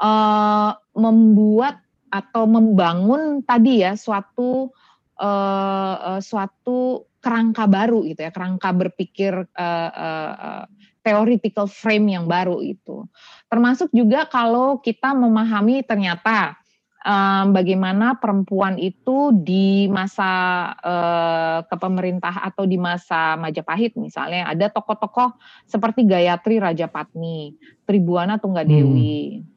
[0.00, 1.84] uh, membuat
[2.22, 4.72] atau membangun tadi ya suatu
[5.20, 10.64] uh, uh, suatu kerangka baru gitu ya, kerangka berpikir uh, uh, uh,
[11.02, 13.02] theoretical frame yang baru itu.
[13.50, 16.54] Termasuk juga kalau kita memahami ternyata
[17.06, 20.30] um, bagaimana perempuan itu di masa
[20.82, 27.54] uh, kepemerintah atau di masa Majapahit misalnya ada tokoh-tokoh seperti Gayatri Rajapatni,
[27.86, 29.55] Tribuana Tunggadewi, hmm.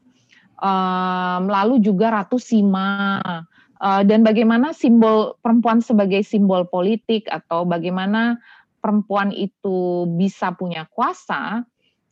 [0.60, 3.20] Um, lalu juga Ratu Sima.
[3.80, 8.36] Uh, dan bagaimana simbol perempuan sebagai simbol politik atau bagaimana
[8.84, 11.64] perempuan itu bisa punya kuasa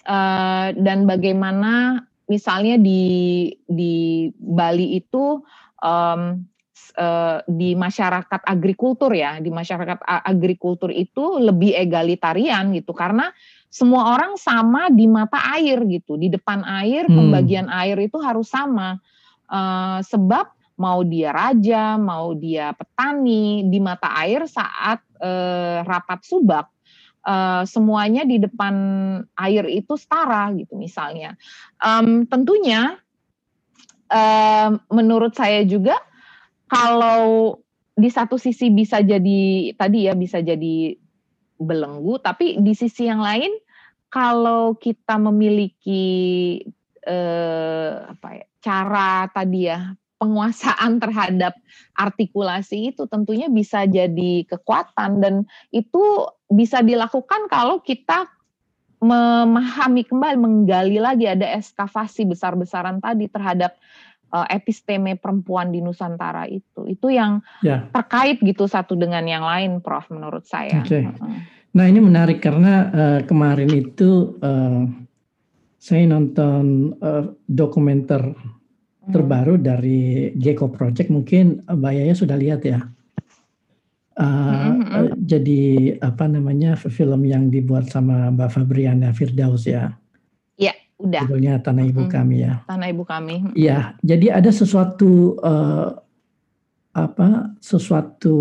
[0.08, 5.43] uh, dan bagaimana misalnya di di Bali itu
[5.84, 13.30] uh, di masyarakat agrikultur ya, di masyarakat agrikultur itu lebih egalitarian gitu karena
[13.68, 17.15] semua orang sama di mata air gitu, di depan air hmm.
[17.15, 18.97] pembagian air itu harus sama
[19.51, 20.47] uh, sebab
[20.78, 26.70] mau dia raja, mau dia petani di mata air saat uh, rapat subak
[27.26, 28.76] uh, semuanya di depan
[29.36, 31.34] air itu setara gitu misalnya.
[31.82, 32.95] Um, tentunya
[34.13, 35.97] uh, menurut saya juga
[36.70, 37.57] kalau
[37.97, 40.93] di satu sisi bisa jadi tadi ya bisa jadi
[41.58, 43.51] belenggu, tapi di sisi yang lain
[44.08, 46.62] kalau kita memiliki
[47.03, 51.53] eh, apa ya, cara tadi ya penguasaan terhadap
[51.93, 55.36] artikulasi itu tentunya bisa jadi kekuatan dan
[55.70, 56.01] itu
[56.47, 58.30] bisa dilakukan kalau kita
[58.97, 63.78] memahami kembali menggali lagi ada eskavasi besar-besaran tadi terhadap
[64.32, 67.88] uh, episteme perempuan di Nusantara itu itu yang ya.
[67.92, 70.84] terkait gitu satu dengan yang lain Prof menurut saya.
[70.84, 71.08] Okay.
[71.78, 74.88] Nah ini menarik karena uh, kemarin itu uh,
[75.78, 79.14] saya nonton uh, dokumenter hmm.
[79.14, 82.82] terbaru dari Gecko Project mungkin Mbak Yaya sudah lihat ya.
[84.18, 89.94] Uh, uh, jadi apa namanya film yang dibuat sama Mbak Fabriana Firdaus ya.
[90.98, 91.30] Udah.
[91.30, 92.12] Judulnya Tanah Ibu hmm.
[92.12, 92.54] Kami ya.
[92.66, 93.36] Tanah Ibu Kami.
[93.54, 95.93] Iya, jadi ada sesuatu uh,
[96.98, 98.36] apa sesuatu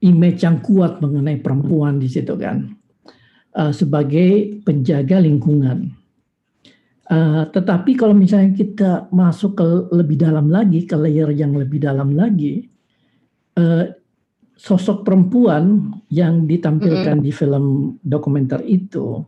[0.00, 2.72] image yang kuat mengenai perempuan di situ kan
[3.56, 5.92] uh, sebagai penjaga lingkungan.
[7.06, 12.16] Uh, tetapi kalau misalnya kita masuk ke lebih dalam lagi, ke layer yang lebih dalam
[12.18, 12.66] lagi,
[13.60, 13.86] uh,
[14.56, 17.26] sosok perempuan yang ditampilkan mm -hmm.
[17.28, 17.64] di film
[18.02, 19.22] dokumenter itu,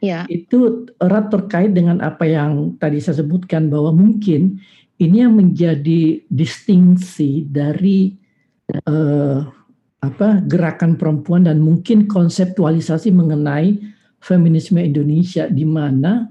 [0.00, 0.24] yeah.
[0.28, 4.60] itu erat terkait dengan apa yang tadi saya sebutkan bahwa mungkin
[4.96, 8.16] ini yang menjadi distingsi dari
[8.88, 9.44] uh,
[10.00, 13.80] apa gerakan perempuan dan mungkin konseptualisasi mengenai
[14.20, 16.28] feminisme Indonesia di mana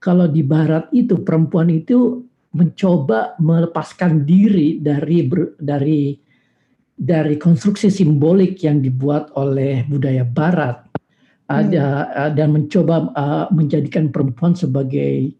[0.00, 2.24] kalau di barat itu perempuan itu
[2.56, 5.28] mencoba melepaskan diri dari
[5.60, 6.16] dari
[6.96, 10.85] dari konstruksi simbolik yang dibuat oleh budaya barat
[11.46, 12.30] ada hmm.
[12.34, 15.30] dan mencoba uh, menjadikan perempuan sebagai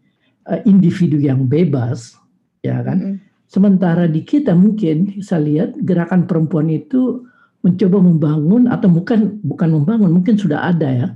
[0.47, 2.15] uh, individu yang bebas
[2.63, 3.17] ya kan hmm.
[3.51, 7.27] sementara di kita mungkin saya lihat gerakan perempuan itu
[7.67, 11.07] mencoba membangun atau bukan bukan membangun mungkin sudah ada ya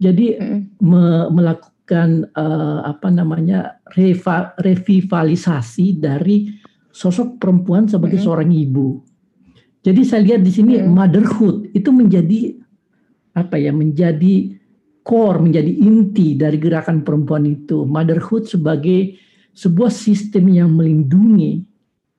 [0.00, 0.60] jadi mm.
[0.80, 6.50] me, melakukan uh, apa namanya reva, revitalisasi dari
[6.94, 8.24] sosok perempuan sebagai mm.
[8.24, 9.04] seorang ibu
[9.84, 10.88] jadi saya lihat di sini mm.
[10.88, 12.63] motherhood itu menjadi
[13.34, 14.54] apa ya menjadi
[15.04, 19.20] core menjadi inti dari gerakan perempuan itu motherhood sebagai
[19.54, 21.62] sebuah sistem yang melindungi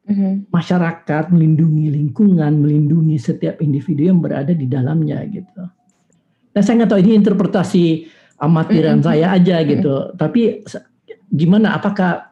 [0.05, 5.65] hmm masyarakat, melindungi lingkungan, melindungi setiap individu yang berada di dalamnya gitu.
[6.53, 7.83] Dan saya nggak tahu ini interpretasi
[8.39, 9.07] amatiran mm-hmm.
[9.11, 9.91] saya aja gitu.
[9.91, 10.15] Mm-hmm.
[10.15, 10.41] Tapi
[11.27, 11.75] gimana?
[11.75, 12.31] Apakah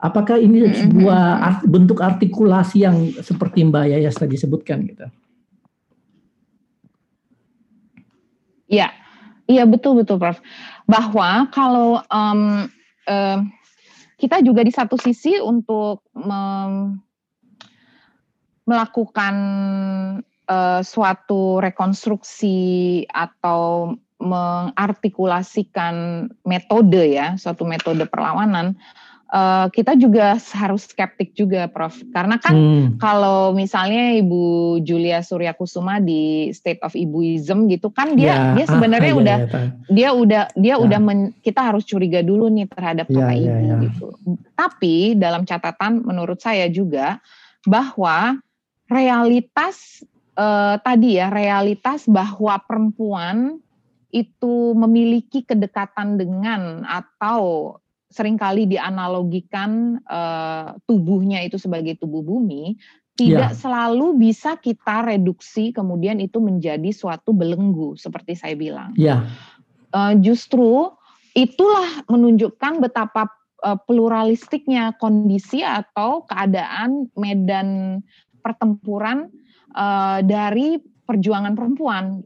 [0.00, 0.78] apakah ini mm-hmm.
[0.78, 5.04] sebuah art, bentuk artikulasi yang seperti Mbak Yayas tadi sebutkan gitu?
[8.68, 8.92] Iya,
[9.48, 10.38] iya betul betul Prof.
[10.84, 12.68] Bahwa kalau um,
[13.08, 13.38] um,
[14.20, 16.04] kita juga di satu sisi untuk
[18.68, 19.34] melakukan
[20.50, 28.74] uh, suatu rekonstruksi atau mengartikulasikan metode ya, suatu metode perlawanan,
[29.32, 31.94] uh, kita juga harus skeptik juga, Prof.
[32.12, 32.86] Karena kan hmm.
[33.00, 38.66] kalau misalnya Ibu Julia Surya Kusuma di State of Ibuism gitu kan dia ya, dia
[38.68, 40.76] sebenarnya ah, udah ya, ya, dia udah dia ya.
[40.80, 43.76] udah men, kita harus curiga dulu nih terhadap ya, kata ya, ibu ya.
[43.88, 44.06] gitu.
[44.56, 47.20] Tapi dalam catatan menurut saya juga
[47.68, 48.38] bahwa
[48.88, 50.02] realitas
[50.36, 53.60] eh, tadi ya realitas bahwa perempuan
[54.08, 57.76] itu memiliki kedekatan dengan atau
[58.08, 62.76] sering kali dianalogikan eh, tubuhnya itu sebagai tubuh bumi
[63.18, 63.58] tidak ya.
[63.58, 68.94] selalu bisa kita reduksi kemudian itu menjadi suatu belenggu seperti saya bilang.
[68.96, 69.28] Ya.
[69.92, 70.92] Eh, justru
[71.36, 73.28] itulah menunjukkan betapa
[73.66, 78.00] eh, pluralistiknya kondisi atau keadaan medan
[78.38, 79.28] pertempuran
[79.74, 82.24] uh, dari perjuangan perempuan.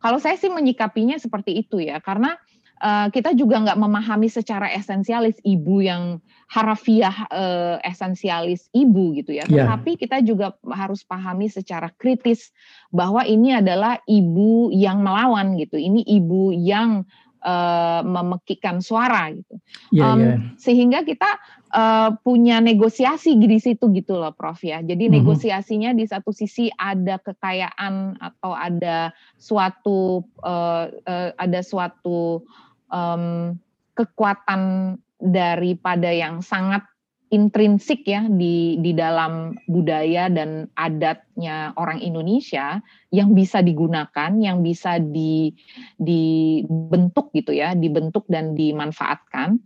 [0.00, 2.40] Kalau saya sih menyikapinya seperti itu ya, karena
[2.80, 6.18] uh, kita juga nggak memahami secara esensialis ibu yang
[6.50, 9.46] harafiah uh, esensialis ibu gitu ya.
[9.46, 9.68] Yeah.
[9.68, 12.50] Tetapi kita juga harus pahami secara kritis
[12.90, 15.78] bahwa ini adalah ibu yang melawan gitu.
[15.78, 17.06] Ini ibu yang
[17.44, 19.54] uh, memekikan suara gitu.
[19.94, 20.36] Yeah, um, yeah.
[20.60, 21.28] Sehingga kita
[21.72, 24.82] uh, punya negosiasi di situ gitu loh, Prof ya.
[24.84, 25.18] Jadi mm-hmm.
[25.22, 32.44] negosiasinya di satu sisi ada kekayaan atau ada suatu uh, uh, ada suatu
[32.90, 33.56] um,
[33.96, 36.84] kekuatan daripada yang sangat
[37.30, 42.82] intrinsik ya di di dalam budaya dan adatnya orang Indonesia
[43.14, 45.54] yang bisa digunakan, yang bisa di
[45.94, 49.62] dibentuk gitu ya, dibentuk dan dimanfaatkan.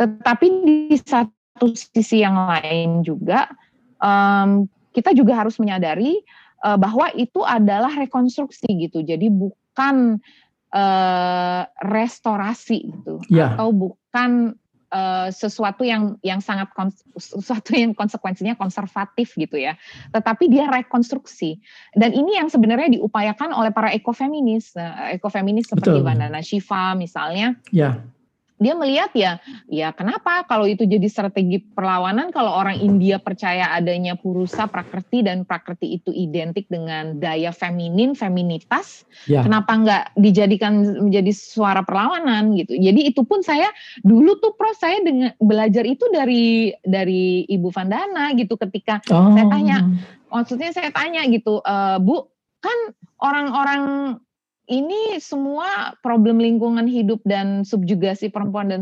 [0.00, 3.52] Tetapi di satu sisi yang lain juga
[4.00, 4.64] um,
[4.96, 6.24] kita juga harus menyadari
[6.64, 9.04] uh, bahwa itu adalah rekonstruksi gitu.
[9.04, 10.20] Jadi bukan
[10.72, 13.54] uh, restorasi gitu ya.
[13.54, 14.56] atau bukan
[14.92, 16.68] Uh, sesuatu yang yang sangat
[17.16, 19.72] sesuatu yang konsekuensinya konservatif gitu ya.
[20.12, 21.56] Tetapi dia rekonstruksi.
[21.96, 27.56] Dan ini yang sebenarnya diupayakan oleh para ekofeminis, uh, ekofeminis seperti Vandana Shiva misalnya.
[27.72, 28.04] Ya
[28.60, 29.32] dia melihat ya
[29.66, 35.42] ya kenapa kalau itu jadi strategi perlawanan kalau orang India percaya adanya purusa prakrti dan
[35.42, 39.42] prakrti itu identik dengan daya feminin feminitas ya.
[39.42, 43.66] kenapa nggak dijadikan menjadi suara perlawanan gitu jadi itu pun saya
[44.06, 49.34] dulu tuh pro saya dengan belajar itu dari dari Ibu Vandana gitu ketika oh.
[49.34, 49.78] saya tanya
[50.32, 52.30] maksudnya saya tanya gitu e, Bu
[52.62, 52.78] kan
[53.18, 53.82] orang-orang
[54.72, 58.80] ini semua problem lingkungan hidup dan subjugasi perempuan dan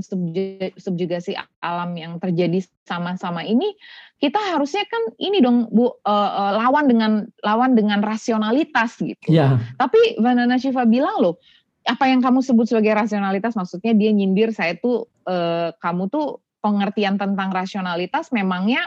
[0.79, 3.75] subjugasi alam yang terjadi sama-sama ini
[4.23, 7.13] kita harusnya kan ini dong Bu uh, uh, lawan dengan
[7.43, 9.27] lawan dengan rasionalitas gitu.
[9.27, 9.59] Yeah.
[9.81, 11.43] Tapi Vanana Shiva bilang loh
[11.89, 17.17] apa yang kamu sebut sebagai rasionalitas maksudnya dia nyindir saya tuh uh, kamu tuh pengertian
[17.17, 18.85] tentang rasionalitas memangnya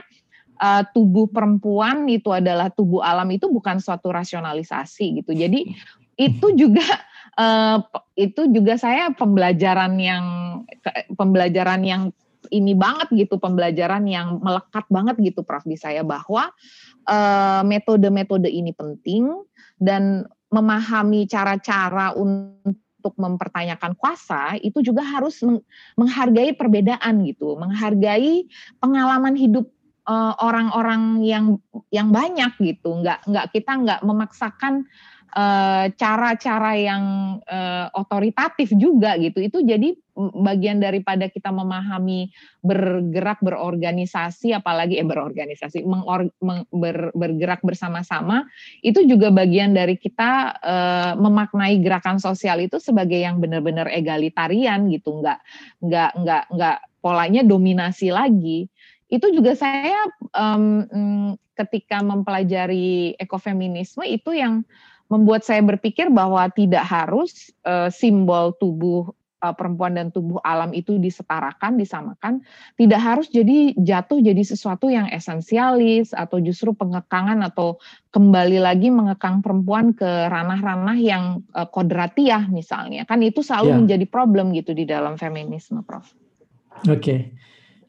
[0.62, 5.34] uh, tubuh perempuan itu adalah tubuh alam itu bukan suatu rasionalisasi gitu.
[5.34, 5.74] Jadi
[6.18, 6.86] itu juga
[7.38, 7.82] uh,
[8.14, 10.26] itu juga saya pembelajaran yang
[11.18, 12.02] pembelajaran yang
[12.52, 16.52] ini banget gitu pembelajaran yang melekat banget gitu Prof di saya bahwa
[17.08, 19.32] eh, metode-metode uh, ini penting
[19.80, 25.42] dan memahami cara-cara untuk mempertanyakan kuasa itu juga harus
[25.98, 28.46] menghargai perbedaan gitu, menghargai
[28.78, 29.66] pengalaman hidup
[30.06, 31.46] eh, orang-orang uh, yang
[31.90, 34.86] yang banyak gitu, nggak nggak kita nggak memaksakan
[35.98, 37.04] cara-cara uh, yang
[37.50, 39.42] uh, otoritatif juga gitu.
[39.42, 39.98] Itu jadi
[40.46, 42.30] bagian daripada kita memahami
[42.62, 48.46] bergerak berorganisasi apalagi eh berorganisasi mengor, meng, ber, bergerak bersama-sama.
[48.86, 55.18] Itu juga bagian dari kita uh, memaknai gerakan sosial itu sebagai yang benar-benar egalitarian gitu.
[55.18, 55.42] Nggak
[55.82, 58.70] nggak nggak nggak polanya dominasi lagi.
[59.10, 59.98] Itu juga saya
[60.38, 64.66] um, ketika mempelajari ekofeminisme itu yang
[65.14, 70.98] membuat saya berpikir bahwa tidak harus uh, simbol tubuh uh, perempuan dan tubuh alam itu
[70.98, 72.42] disetarakan, disamakan,
[72.80, 77.78] tidak harus jadi jatuh jadi sesuatu yang esensialis atau justru pengekangan atau
[78.16, 83.06] kembali lagi mengekang perempuan ke ranah-ranah yang uh, kodratiah misalnya.
[83.06, 83.78] Kan itu selalu ya.
[83.78, 86.10] menjadi problem gitu di dalam feminisme, Prof.
[86.90, 86.98] Oke.
[86.98, 87.20] Okay.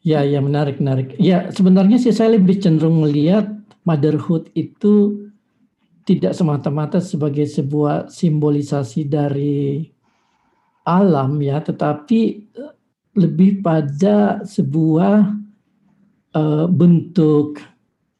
[0.04, 1.16] Ya, ya menarik, menarik.
[1.16, 3.48] Ya, sebenarnya sih saya lebih cenderung melihat
[3.88, 5.24] motherhood itu
[6.04, 9.88] tidak semata-mata sebagai sebuah simbolisasi dari
[10.84, 12.20] alam ya, tetapi
[12.52, 12.72] eh,
[13.16, 15.32] lebih pada sebuah
[16.34, 17.62] uh, bentuk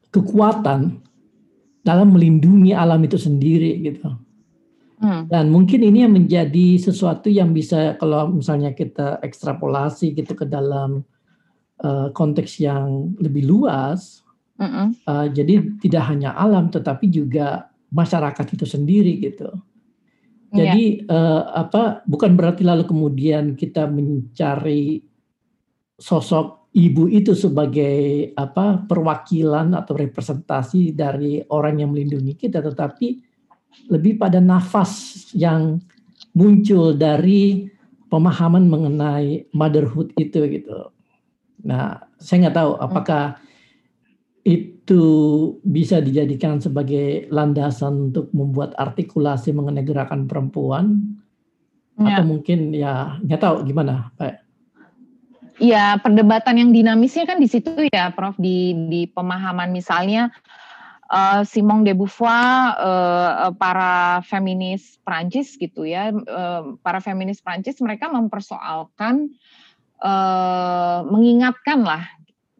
[0.09, 1.03] kekuatan
[1.85, 4.09] dalam melindungi alam itu sendiri gitu.
[5.03, 5.27] Hmm.
[5.27, 11.03] Dan mungkin ini yang menjadi sesuatu yang bisa kalau misalnya kita ekstrapolasi gitu ke dalam
[11.83, 14.23] uh, konteks yang lebih luas.
[14.55, 19.47] Mm uh, jadi tidak hanya alam tetapi juga masyarakat itu sendiri gitu.
[20.51, 21.11] Jadi yeah.
[21.11, 25.03] uh, apa bukan berarti lalu kemudian kita mencari
[25.95, 33.19] sosok ibu itu sebagai apa perwakilan atau representasi dari orang yang melindungi kita tetapi
[33.91, 35.79] lebih pada nafas yang
[36.35, 37.67] muncul dari
[38.11, 40.91] pemahaman mengenai motherhood itu gitu.
[41.63, 43.23] Nah, saya nggak tahu apakah
[44.85, 45.01] itu
[45.65, 51.17] bisa dijadikan sebagai landasan untuk membuat artikulasi mengenai gerakan perempuan
[51.97, 52.21] ya.
[52.21, 54.45] atau mungkin ya nggak tahu gimana Pak.
[55.57, 60.29] Ya perdebatan yang dinamisnya kan di situ ya Prof di di pemahaman misalnya
[61.09, 68.05] uh, Simone de Beauvoir uh, para feminis Prancis gitu ya uh, para feminis Prancis mereka
[68.13, 69.33] mempersoalkan
[69.97, 72.05] uh, mengingatkan lah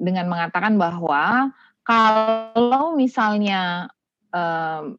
[0.02, 1.54] dengan mengatakan bahwa
[1.86, 3.94] kalau misalnya
[4.34, 4.98] um,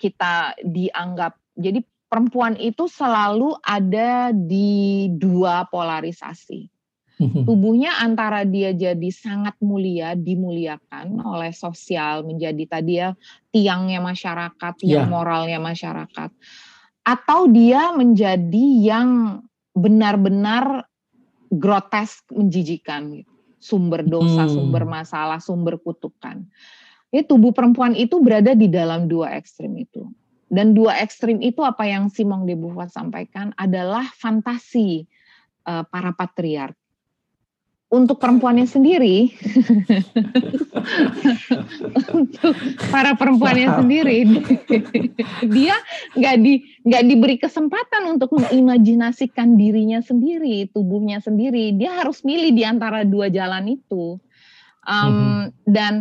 [0.00, 6.72] kita dianggap jadi perempuan itu selalu ada di dua polarisasi.
[7.18, 7.44] Mhm.
[7.44, 13.10] Tubuhnya antara dia jadi sangat mulia, dimuliakan oleh sosial, menjadi tadi ya
[13.50, 15.10] tiangnya masyarakat, tiang yeah.
[15.10, 16.30] moralnya masyarakat.
[17.02, 19.42] Atau dia menjadi yang
[19.74, 20.86] benar-benar
[21.50, 23.37] grotesk, menjijikan gitu.
[23.58, 24.54] Sumber dosa, hmm.
[24.54, 26.46] sumber masalah, sumber kutukan.
[27.10, 30.06] Ya, tubuh perempuan itu berada di dalam dua ekstrim itu.
[30.48, 35.04] Dan dua ekstrim itu apa yang Simon de Beauvoir sampaikan adalah fantasi
[35.66, 36.77] uh, para patriark
[37.88, 39.32] untuk perempuannya sendiri,
[42.20, 42.52] untuk
[42.92, 44.28] para perempuannya sendiri,
[45.48, 45.76] dia
[46.12, 51.72] nggak di nggak diberi kesempatan untuk mengimajinasikan dirinya sendiri, tubuhnya sendiri.
[51.80, 54.20] Dia harus milih di antara dua jalan itu.
[54.84, 55.42] Um, mm -hmm.
[55.64, 55.92] Dan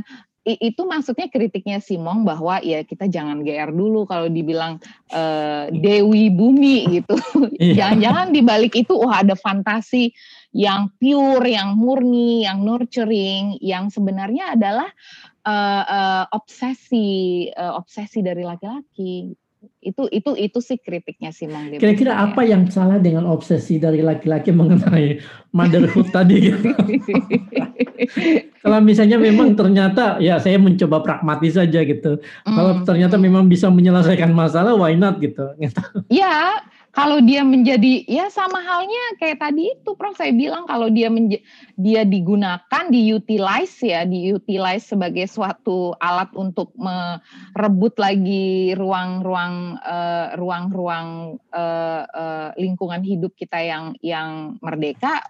[0.47, 4.79] itu maksudnya kritiknya Simong bahwa ya kita jangan GR dulu kalau dibilang
[5.11, 7.19] uh, Dewi Bumi gitu.
[7.57, 7.91] Iya.
[7.91, 10.13] Jangan-jangan di balik itu oh ada fantasi
[10.55, 14.89] yang pure, yang murni, yang nurturing, yang sebenarnya adalah
[15.45, 19.35] uh, uh, obsesi uh, obsesi dari laki-laki
[19.81, 24.53] itu itu itu sih kritiknya sih Mang Kira-kira apa yang salah dengan obsesi dari laki-laki
[24.53, 25.21] mengenai
[25.55, 26.69] motherhood tadi gitu?
[28.61, 32.19] Kalau misalnya memang ternyata ya saya mencoba pragmatis saja gitu.
[32.45, 32.55] Mm.
[32.57, 35.55] Kalau ternyata memang bisa menyelesaikan masalah why not gitu.
[36.11, 36.61] Ya,
[36.97, 40.17] kalau dia menjadi ya sama halnya kayak tadi itu Prof.
[40.17, 41.13] Saya bilang kalau dia
[41.77, 52.01] dia digunakan diutilize ya diutilize sebagai suatu alat untuk merebut lagi ruang-ruang uh, ruang-ruang uh,
[52.09, 55.21] uh, lingkungan hidup kita yang yang merdeka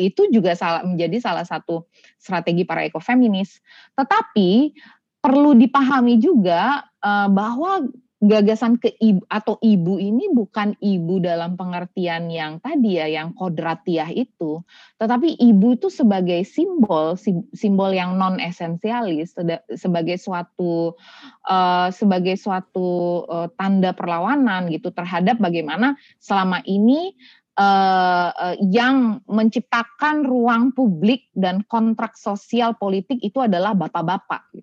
[0.00, 1.84] itu juga salah menjadi salah satu
[2.16, 3.60] strategi para ekofeminis.
[4.00, 4.72] Tetapi
[5.20, 7.84] perlu dipahami juga uh, bahwa
[8.16, 14.08] gagasan ke ibu atau ibu ini bukan ibu dalam pengertian yang tadi ya yang kodratiah
[14.08, 14.64] itu.
[14.96, 17.20] Tetapi ibu itu sebagai simbol
[17.52, 19.36] simbol yang non esensialis
[19.76, 20.96] sebagai suatu
[21.44, 27.12] uh, sebagai suatu uh, tanda perlawanan gitu terhadap bagaimana selama ini
[27.60, 34.56] uh, yang menciptakan ruang publik dan kontrak sosial politik itu adalah bapak-bapak.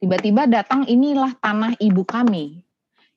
[0.00, 2.69] Tiba-tiba datang inilah tanah ibu kami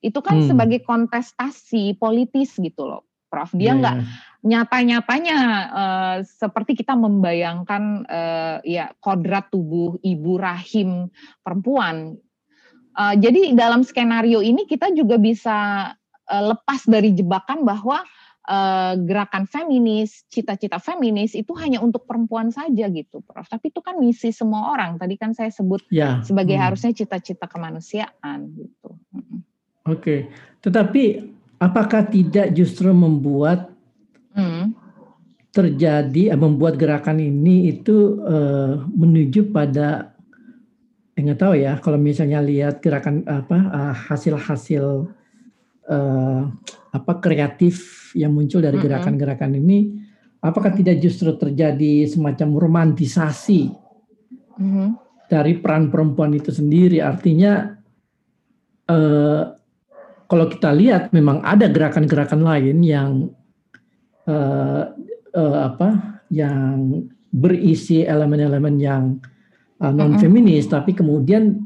[0.04, 0.52] itu kan hmm.
[0.52, 4.06] sebagai kontestasi politis gitu loh Prof dia iya, nggak yeah.
[4.44, 5.38] nyata-nyatanya
[5.72, 11.08] uh, seperti kita membayangkan uh, ya kodrat tubuh ibu rahim
[11.40, 12.20] perempuan
[12.94, 15.56] uh, jadi dalam skenario ini kita juga bisa
[16.28, 18.04] uh, lepas dari jebakan bahwa
[18.48, 23.48] uh, gerakan feminis, cita-cita feminis itu hanya untuk perempuan saja gitu, Prof.
[23.48, 25.00] Tapi itu kan misi semua orang.
[25.00, 26.20] Tadi kan saya sebut ya.
[26.24, 26.64] sebagai hmm.
[26.64, 29.00] harusnya cita-cita kemanusiaan gitu.
[29.84, 30.32] Oke,
[30.64, 31.20] tetapi
[31.60, 33.68] apakah tidak justru membuat
[34.32, 34.72] hmm.
[35.52, 40.16] terjadi, eh, membuat gerakan ini itu uh, menuju pada,
[41.20, 45.12] enggak tahu ya, kalau misalnya lihat gerakan apa uh, hasil-hasil
[45.92, 46.42] uh,
[46.88, 48.84] apa kreatif yang muncul dari hmm.
[48.88, 50.00] gerakan-gerakan ini,
[50.40, 53.68] apakah tidak justru terjadi semacam romantisasi
[54.56, 54.88] hmm.
[55.28, 57.04] dari peran perempuan itu sendiri?
[57.04, 57.68] Artinya
[58.88, 59.44] uh,
[60.28, 63.28] kalau kita lihat memang ada gerakan-gerakan lain yang
[64.26, 64.90] uh,
[65.36, 67.04] uh, apa yang
[67.34, 69.18] berisi elemen-elemen yang
[69.82, 71.58] uh, non feminis tapi kemudian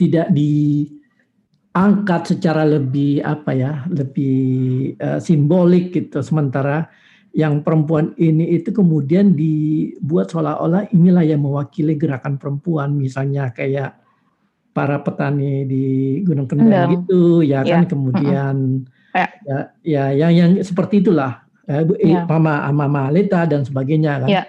[0.00, 6.22] tidak diangkat secara lebih apa ya lebih uh, simbolik gitu.
[6.24, 6.88] Sementara
[7.32, 14.01] yang perempuan ini itu kemudian dibuat seolah-olah inilah yang mewakili gerakan perempuan misalnya kayak
[14.72, 15.84] para petani di
[16.24, 17.88] Gunung Kendang gitu ya kan ya.
[17.88, 18.56] kemudian
[19.12, 19.28] ya.
[19.44, 22.24] ya ya yang yang seperti itulah ya, ya.
[22.24, 24.28] Mama Mama Leta dan sebagainya kan.
[24.28, 24.44] Ya.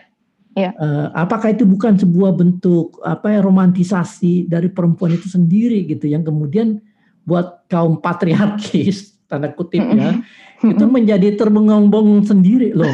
[0.53, 0.69] Ya.
[0.77, 6.21] Uh, apakah itu bukan sebuah bentuk apa ya romantisasi dari perempuan itu sendiri gitu yang
[6.21, 6.77] kemudian
[7.25, 10.21] buat kaum patriarkis tanda kutip ya
[10.61, 12.87] itu menjadi terbengong-bengong sendiri loh.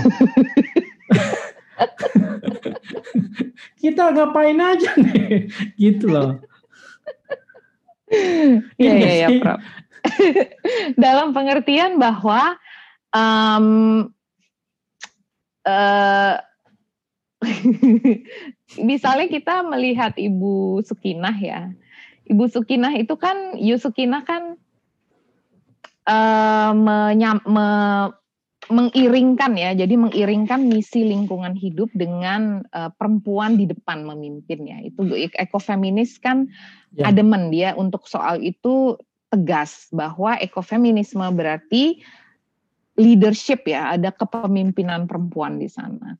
[3.82, 5.47] Kita ngapain aja nih
[5.80, 6.39] gitu loh.
[8.10, 9.62] Iya iya ya, Prof.
[11.03, 12.57] Dalam pengertian bahwa
[13.14, 14.10] um,
[15.68, 16.36] uh,
[18.89, 21.72] misalnya kita melihat Ibu Sukinah ya,
[22.30, 24.43] Ibu Sukinah itu kan, Yu Sukinah kan
[26.05, 27.68] uh, menyam, me,
[28.70, 34.86] mengiringkan ya, jadi mengiringkan misi lingkungan hidup dengan uh, perempuan di depan memimpinnya.
[34.86, 36.53] Itu ekofeminis kan
[36.95, 37.09] ya.
[37.09, 38.97] ademen dia untuk soal itu
[39.29, 42.01] tegas bahwa ekofeminisme berarti
[42.99, 46.19] leadership ya, ada kepemimpinan perempuan di sana.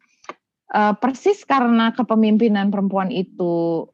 [0.70, 3.90] Uh, persis karena kepemimpinan perempuan itu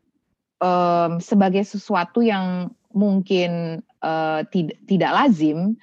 [0.60, 5.80] um, sebagai sesuatu yang mungkin uh, tidak tidak lazim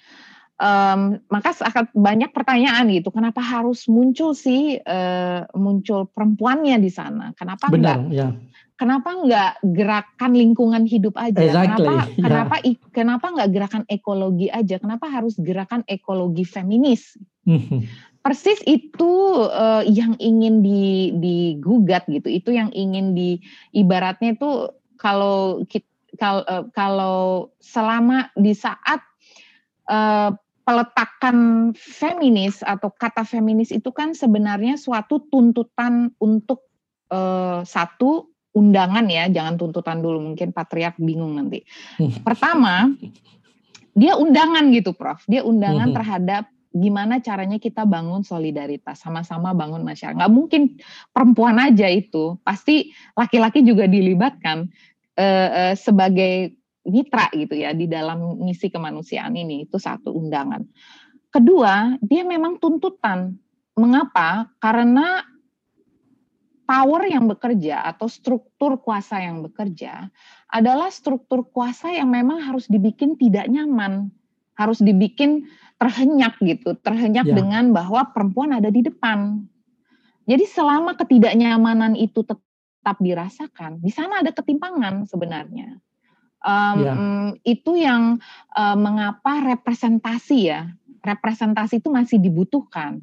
[0.61, 7.37] um, maka akan banyak pertanyaan gitu kenapa harus muncul sih uh, muncul perempuannya di sana
[7.37, 8.29] kenapa Benar, enggak ya.
[8.83, 11.39] Kenapa enggak gerakan lingkungan hidup aja?
[11.39, 12.27] Exactly, kenapa yeah.
[12.27, 12.55] kenapa
[12.91, 14.83] kenapa enggak gerakan ekologi aja?
[14.83, 17.15] Kenapa harus gerakan ekologi feminis?
[18.23, 22.31] Persis itu uh, yang ingin di, digugat gitu.
[22.31, 23.43] Itu yang ingin di
[23.75, 25.67] ibaratnya itu kalau
[26.19, 29.03] kalau uh, kalau selama di saat
[29.91, 30.31] uh,
[30.63, 36.63] peletakan feminis atau kata feminis itu kan sebenarnya suatu tuntutan untuk
[37.11, 41.65] uh, satu undangan ya jangan tuntutan dulu mungkin patriark bingung nanti.
[42.27, 42.93] Pertama
[43.93, 45.21] dia undangan gitu prof.
[45.29, 45.97] Dia undangan Mhm.
[45.97, 50.17] terhadap gimana caranya kita bangun solidaritas sama-sama bangun masyarakat.
[50.17, 50.63] Nggak mungkin
[51.13, 54.73] perempuan aja itu pasti laki-laki juga dilibatkan
[55.21, 56.57] uh, uh, sebagai
[56.89, 60.65] mitra gitu ya di dalam misi kemanusiaan ini itu satu undangan.
[61.29, 63.37] Kedua dia memang tuntutan.
[63.73, 64.53] Mengapa?
[64.61, 65.25] Karena
[66.73, 70.09] power yang bekerja atau struktur kuasa yang bekerja
[70.49, 74.09] adalah struktur kuasa yang memang harus dibikin tidak nyaman
[74.57, 75.49] harus dibikin
[75.81, 77.35] terhenyak gitu, terhenyak Ya.
[77.35, 79.43] dengan bahwa perempuan ada di depan.
[80.29, 85.83] Jadi selama ketidaknyamanan itu tetap dirasakan, di sana ada ketimpangan sebenarnya.
[86.43, 86.95] Um, Ya.
[87.43, 88.23] Itu yang
[88.55, 90.71] uh, mengapa representasi ya,
[91.03, 93.03] representasi itu masih dibutuhkan.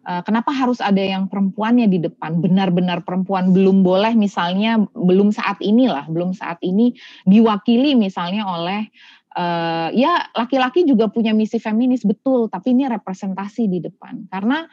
[0.00, 2.40] Uh, kenapa harus ada yang perempuannya di depan?
[2.40, 6.96] Benar-benar perempuan belum boleh misalnya belum saat inilah, belum saat ini
[7.28, 8.88] diwakili misalnya oleh
[9.36, 14.64] uh, ya laki-laki juga punya misi feminis betul, tapi ini representasi di depan karena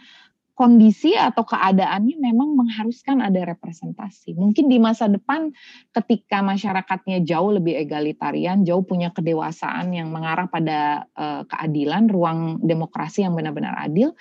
[0.57, 4.33] kondisi atau keadaannya memang mengharuskan ada representasi.
[4.33, 5.53] Mungkin di masa depan
[5.93, 13.21] ketika masyarakatnya jauh lebih egalitarian, jauh punya kedewasaan yang mengarah pada uh, keadilan, ruang demokrasi
[13.21, 14.17] yang benar-benar adil,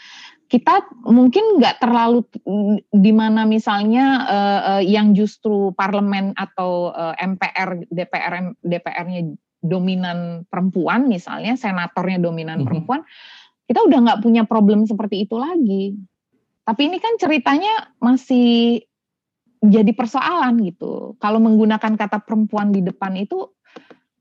[0.46, 2.22] kita mungkin nggak terlalu
[2.94, 11.10] di mana misalnya uh, uh, yang justru parlemen atau uh, MPR, DPR, DPR-nya dominan perempuan
[11.10, 12.66] misalnya, senatornya dominan Mhm.
[12.66, 13.02] perempuan,
[13.66, 15.98] kita udah nggak punya problem seperti itu lagi.
[16.62, 18.82] Tapi ini kan ceritanya masih
[19.62, 21.18] jadi persoalan gitu.
[21.18, 23.55] Kalau menggunakan kata perempuan di depan itu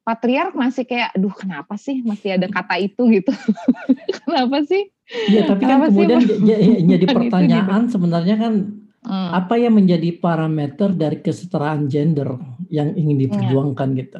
[0.05, 3.33] patriark masih kayak, aduh kenapa sih masih ada kata itu gitu?
[4.23, 4.93] kenapa sih?
[5.05, 7.13] Iya, tapi kan Kenapa kemudian jadi itu gitu?
[7.13, 8.53] pertanyaan sebenarnya kan
[9.05, 9.37] Hmm.
[9.37, 12.41] apa yang menjadi parameter dari kesetaraan gender
[12.73, 14.17] yang ingin diperjuangkan gitu.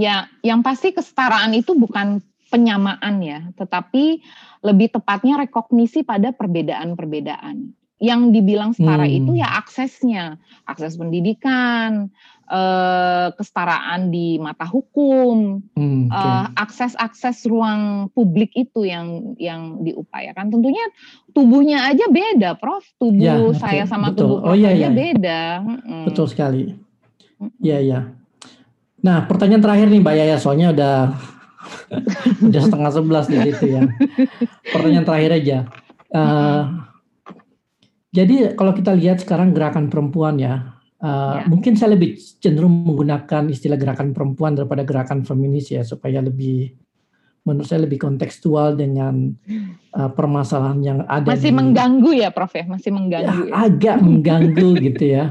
[0.00, 4.24] Ya, yang pasti kesetaraan itu bukan penyamaan ya, tetapi
[4.64, 7.68] lebih tepatnya rekognisi pada perbedaan-perbedaan.
[8.00, 9.18] Yang dibilang setara Hmm.
[9.20, 12.08] itu ya aksesnya, akses pendidikan,
[12.46, 20.48] eh, kesetaraan di mata hukum, Hmm, eh, akses-akses ruang publik itu yang yang diupayakan.
[20.48, 20.84] Tentunya
[21.30, 22.86] tubuhnya aja beda, Prof.
[22.96, 24.38] Tubuh Ya, saya sama Betul.
[24.38, 24.90] tubuh Oh, iya, aja iya.
[24.90, 25.40] beda.
[26.06, 26.74] Betul sekali.
[27.60, 28.00] Iya, iya.
[29.02, 30.96] Nah, pertanyaan terakhir nih Mbak Yaya, soalnya udah
[32.48, 33.82] udah setengah sebelas di situ ya.
[34.70, 35.58] Pertanyaan terakhir aja.
[36.06, 36.62] Eh,
[38.14, 41.44] jadi kalau kita lihat sekarang gerakan perempuan ya, eh, Ya.
[41.46, 46.72] mungkin saya lebih cenderung menggunakan istilah gerakan perempuan daripada gerakan feminis ya, supaya lebih
[47.46, 49.30] menurut saya lebih kontekstual dengan
[49.94, 51.30] eh, permasalahan yang ada.
[51.30, 53.40] Masih di- mengganggu ya, Prof ya, masih ya, mengganggu.
[53.46, 53.54] ya.
[53.54, 55.24] agak mengganggu gitu ya.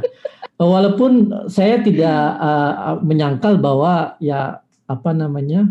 [0.56, 1.12] Walaupun
[1.52, 5.68] saya tidak uh, menyangkal bahwa ya apa namanya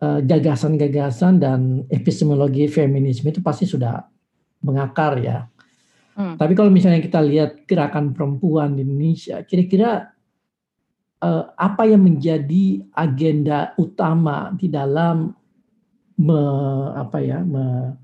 [0.00, 4.00] uh, gagasan-gagasan dan epistemologi feminisme itu pasti sudah
[4.64, 5.49] mengakar ya.
[6.14, 6.36] Hmm.
[6.36, 10.10] Tapi kalau misalnya kita lihat gerakan perempuan di Indonesia, kira-kira
[11.22, 15.32] uh, apa yang menjadi agenda utama di dalam
[16.20, 16.42] me,
[16.96, 17.96] apa ya me,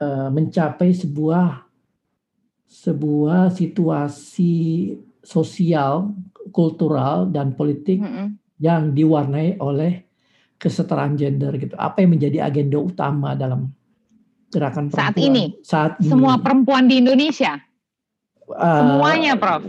[0.00, 1.64] uh, mencapai sebuah
[2.64, 4.54] sebuah situasi
[5.22, 6.10] sosial,
[6.50, 8.34] kultural dan politik Mm-mm.
[8.58, 10.04] yang diwarnai oleh
[10.58, 11.76] kesetaraan gender gitu.
[11.78, 13.70] Apa yang menjadi agenda utama dalam
[14.54, 15.44] gerakan Saat perempuan ini?
[15.66, 16.10] Saat ini.
[16.14, 17.58] Semua perempuan di Indonesia,
[18.44, 19.64] Uh, semuanya, Prof.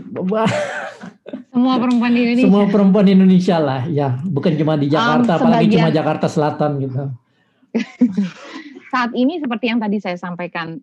[1.52, 2.44] semua perempuan di Indonesia.
[2.44, 6.70] Semua perempuan di Indonesia lah, ya, bukan cuma di Jakarta, apalagi sebagian- cuma Jakarta Selatan
[6.84, 7.02] gitu.
[8.92, 10.76] Saat ini seperti yang tadi saya sampaikan,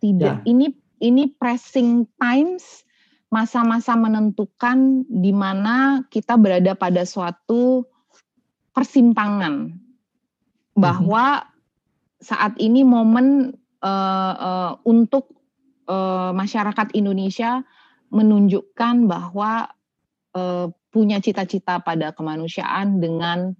[0.00, 0.40] tidak.
[0.40, 0.48] Ya.
[0.48, 0.72] Ini
[1.04, 2.84] ini pressing times,
[3.28, 7.84] masa-masa menentukan di mana kita berada pada suatu
[8.72, 9.68] persimpangan
[10.72, 11.44] bahwa
[12.24, 13.52] saat ini momen
[13.84, 15.36] eh, eh, untuk
[15.84, 17.60] eh, masyarakat Indonesia
[18.08, 19.68] menunjukkan bahwa
[20.32, 23.52] eh, punya cita-cita pada kemanusiaan dengan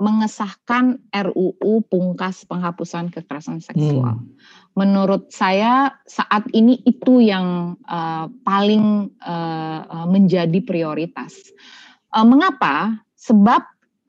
[0.00, 4.16] mengesahkan RUU Pungkas Penghapusan Kekerasan Seksual.
[4.16, 4.32] Hmm.
[4.72, 11.52] Menurut saya saat ini itu yang uh, paling uh, menjadi prioritas.
[12.16, 12.96] Uh, mengapa?
[13.20, 13.60] Sebab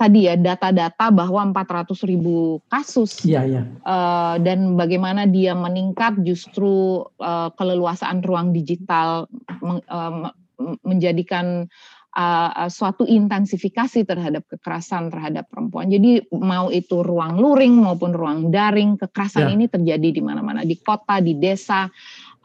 [0.01, 3.69] tadi ya data-data bahwa 400 ribu kasus ya, ya.
[3.85, 9.29] Uh, dan bagaimana dia meningkat justru uh, keleluasaan ruang digital
[9.61, 10.33] meng, uh,
[10.81, 11.69] menjadikan
[12.17, 15.93] uh, suatu intensifikasi terhadap kekerasan terhadap perempuan.
[15.93, 19.53] Jadi mau itu ruang luring maupun ruang daring, kekerasan ya.
[19.53, 21.87] ini terjadi di mana-mana di kota, di desa,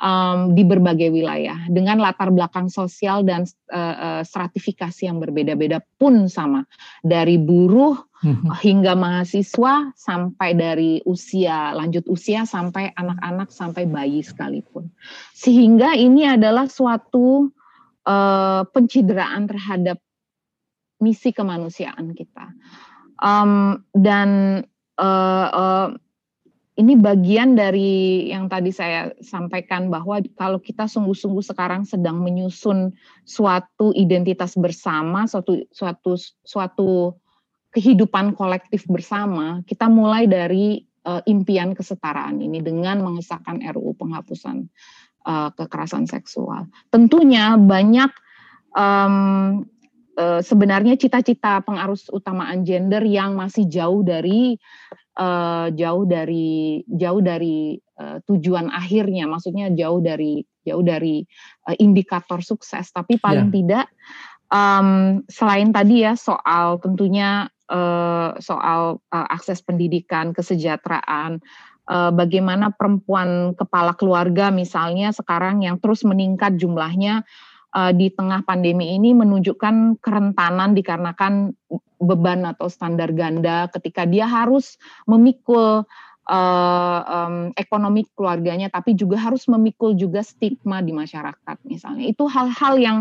[0.01, 6.29] um, di berbagai wilayah dengan latar belakang sosial dan uh, uh, stratifikasi yang berbeda-beda pun
[6.29, 6.65] sama
[7.05, 8.53] dari buruh mhm.
[8.61, 14.89] hingga mahasiswa sampai dari usia lanjut usia sampai anak-anak sampai bayi sekalipun
[15.37, 17.51] sehingga ini adalah suatu
[18.07, 19.99] uh, pencideraan terhadap
[21.01, 22.53] misi kemanusiaan kita.
[23.17, 24.61] Um, dan
[25.01, 25.89] uh, uh,
[26.77, 32.93] ini bagian dari yang tadi saya sampaikan bahwa kalau kita sungguh-sungguh sekarang sedang menyusun
[33.25, 37.17] suatu identitas bersama, suatu suatu suatu
[37.73, 44.69] kehidupan kolektif bersama, kita mulai dari uh, impian kesetaraan ini dengan mengesahkan RUU penghapusan
[45.25, 46.69] uh, kekerasan seksual.
[46.93, 48.13] Tentunya banyak
[48.77, 49.65] um,
[50.21, 54.61] uh, sebenarnya cita-cita pengarus utamaan gender yang masih jauh dari
[55.17, 61.25] uh, jauh dari jauh dari uh, tujuan akhirnya, maksudnya jauh dari jauh dari
[61.67, 62.93] uh, indikator sukses.
[62.93, 63.57] Tapi paling yeah.
[63.57, 63.87] tidak
[64.53, 71.43] um, selain tadi ya soal tentunya uh, soal uh, akses pendidikan, kesejahteraan,
[71.91, 77.27] uh, bagaimana perempuan kepala keluarga misalnya sekarang yang terus meningkat jumlahnya
[77.77, 81.53] uh, di tengah pandemi ini menunjukkan kerentanan dikarenakan
[82.01, 85.85] beban atau standar ganda ketika dia harus memikul
[86.29, 92.09] uh, um, ekonomi keluarganya tapi juga harus memikul juga stigma di masyarakat misalnya.
[92.09, 92.99] Itu hal-hal yang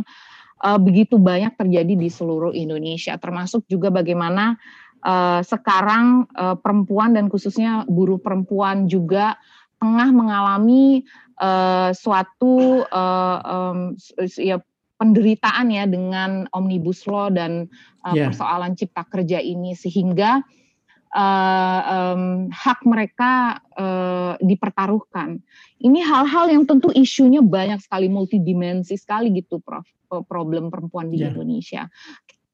[0.64, 4.56] uh, begitu banyak terjadi di seluruh Indonesia termasuk juga bagaimana
[5.04, 9.36] uh, sekarang uh, perempuan dan khususnya buruh perempuan juga
[9.76, 11.04] tengah mengalami
[11.40, 13.80] uh, suatu uh, um,
[14.40, 14.62] ya
[14.96, 17.68] penderitaan ya dengan omnibus law dan
[18.08, 18.32] uh, yeah.
[18.32, 20.40] persoalan cipta kerja ini sehingga
[21.12, 25.44] uh, um, hak mereka uh, dipertaruhkan.
[25.84, 29.88] Ini hal-hal yang tentu isunya banyak sekali multidimensi sekali gitu, Prof.
[30.32, 31.34] Problem perempuan di yeah.
[31.34, 31.92] Indonesia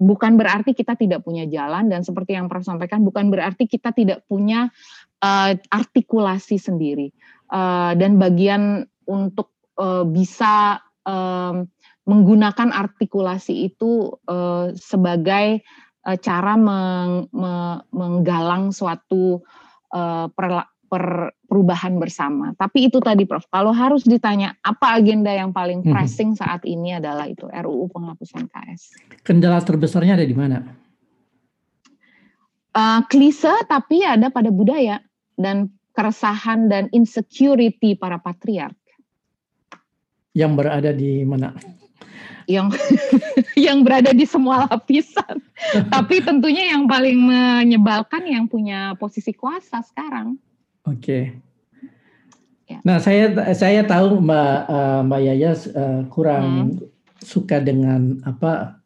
[0.02, 4.26] bukan berarti kita tidak punya jalan dan seperti yang Prof sampaikan bukan berarti kita tidak
[4.26, 4.74] punya
[5.22, 7.14] uh, artikulasi sendiri
[7.52, 11.62] uh, dan bagian untuk uh, bisa uh,
[12.08, 15.62] menggunakan artikulasi itu uh, sebagai
[16.08, 19.44] uh, cara meng, me, menggalang suatu
[19.94, 22.52] uh, per, perubahan bersama.
[22.60, 25.88] Tapi itu tadi Prof, kalau harus ditanya apa agenda yang paling mhm.
[25.88, 26.40] pressing hmm.
[26.44, 28.82] saat ini adalah itu RUU penghapusan KS.
[29.24, 30.60] Kendala terbesarnya ada di mana?
[32.72, 35.04] Uh, klise tapi ada pada budaya
[35.36, 38.76] dan keresahan dan insecurity para patriark.
[40.32, 41.52] Yang berada di mana?
[42.48, 42.80] Yang
[43.70, 45.40] yang berada di semua lapisan.
[45.94, 50.40] tapi tentunya yang paling menyebalkan yang punya posisi kuasa sekarang.
[50.88, 50.98] Oke.
[50.98, 51.24] Okay.
[52.72, 52.80] Ya.
[52.88, 56.88] Nah, saya saya tahu Mbak uh, Mbak Yaya uh, kurang hmm.
[57.20, 58.80] suka dengan apa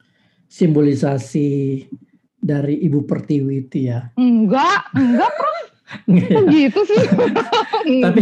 [0.49, 1.85] simbolisasi
[2.41, 4.09] dari Ibu Pertiwi itu ya.
[4.17, 5.64] Enggak, enggak, Prof.
[6.49, 7.03] gitu sih.
[8.05, 8.21] tapi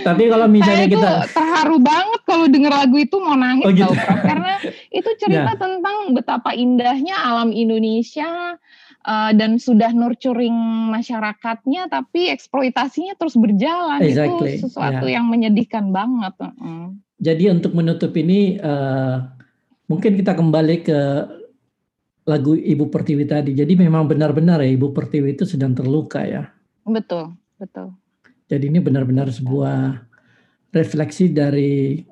[0.00, 3.92] tapi kalau misalnya saya kita terharu banget kalau denger lagu itu mau nangis oh, gitu.
[3.92, 4.54] tau, karena
[4.88, 5.60] itu cerita ya.
[5.60, 8.56] tentang betapa indahnya alam Indonesia
[9.04, 10.54] uh, dan sudah nurturing
[10.88, 14.56] masyarakatnya tapi eksploitasinya terus berjalan exactly.
[14.56, 15.20] itu sesuatu yeah.
[15.20, 16.32] yang menyedihkan banget.
[16.40, 16.96] Uh.
[17.22, 19.22] Jadi untuk menutup ini uh,
[19.86, 21.00] mungkin kita kembali ke
[22.22, 23.50] lagu Ibu Pertiwi tadi.
[23.54, 26.48] Jadi memang benar-benar ya Ibu Pertiwi itu sedang terluka ya.
[26.86, 27.94] Betul, betul.
[28.50, 30.02] Jadi ini benar-benar sebuah
[30.72, 32.02] refleksi dari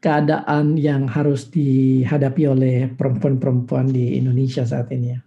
[0.00, 5.20] keadaan yang harus dihadapi oleh perempuan-perempuan di Indonesia saat ini ya.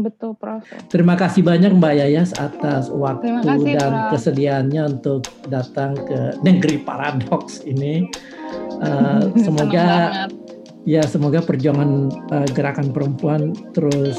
[0.00, 0.64] Betul, Prof.
[0.88, 4.10] Terima kasih banyak Mbak Yayas atas waktu kasih, dan Prof.
[4.16, 5.22] kesediaannya untuk
[5.52, 8.04] datang ke negeri paradoks ini.
[8.82, 10.26] Uh, semoga
[10.82, 14.18] ya semoga perjuangan uh, gerakan perempuan terus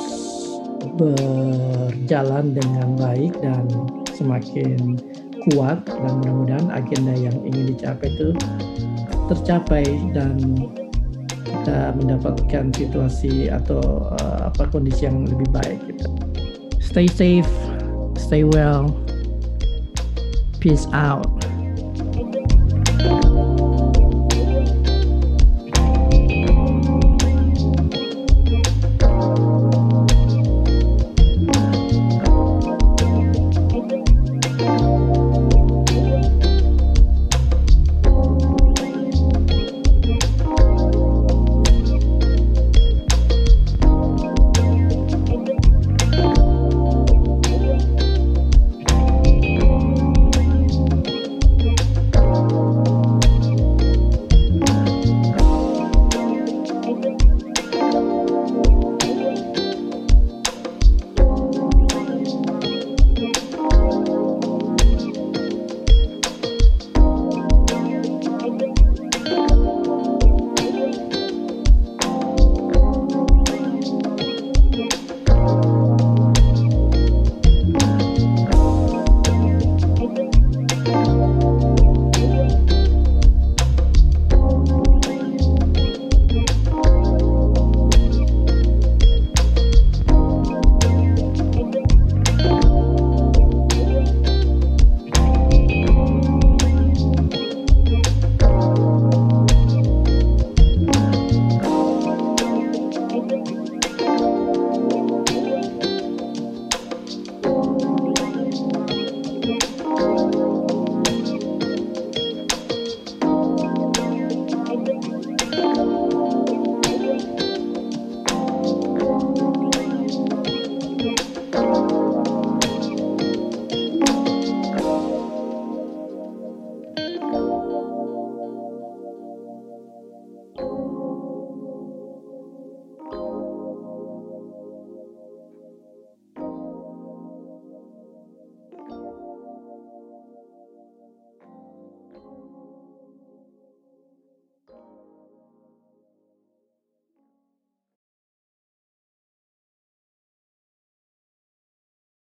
[0.96, 3.66] berjalan dengan baik dan
[4.14, 5.00] semakin
[5.52, 8.32] kuat dan mudah-mudahan agenda yang ingin dicapai itu
[9.28, 9.84] tercapai
[10.16, 10.40] dan
[11.44, 16.08] kita mendapatkan situasi atau uh, apa kondisi yang lebih baik gitu.
[16.80, 17.50] Stay safe,
[18.20, 18.92] stay well.
[20.60, 21.28] Peace out.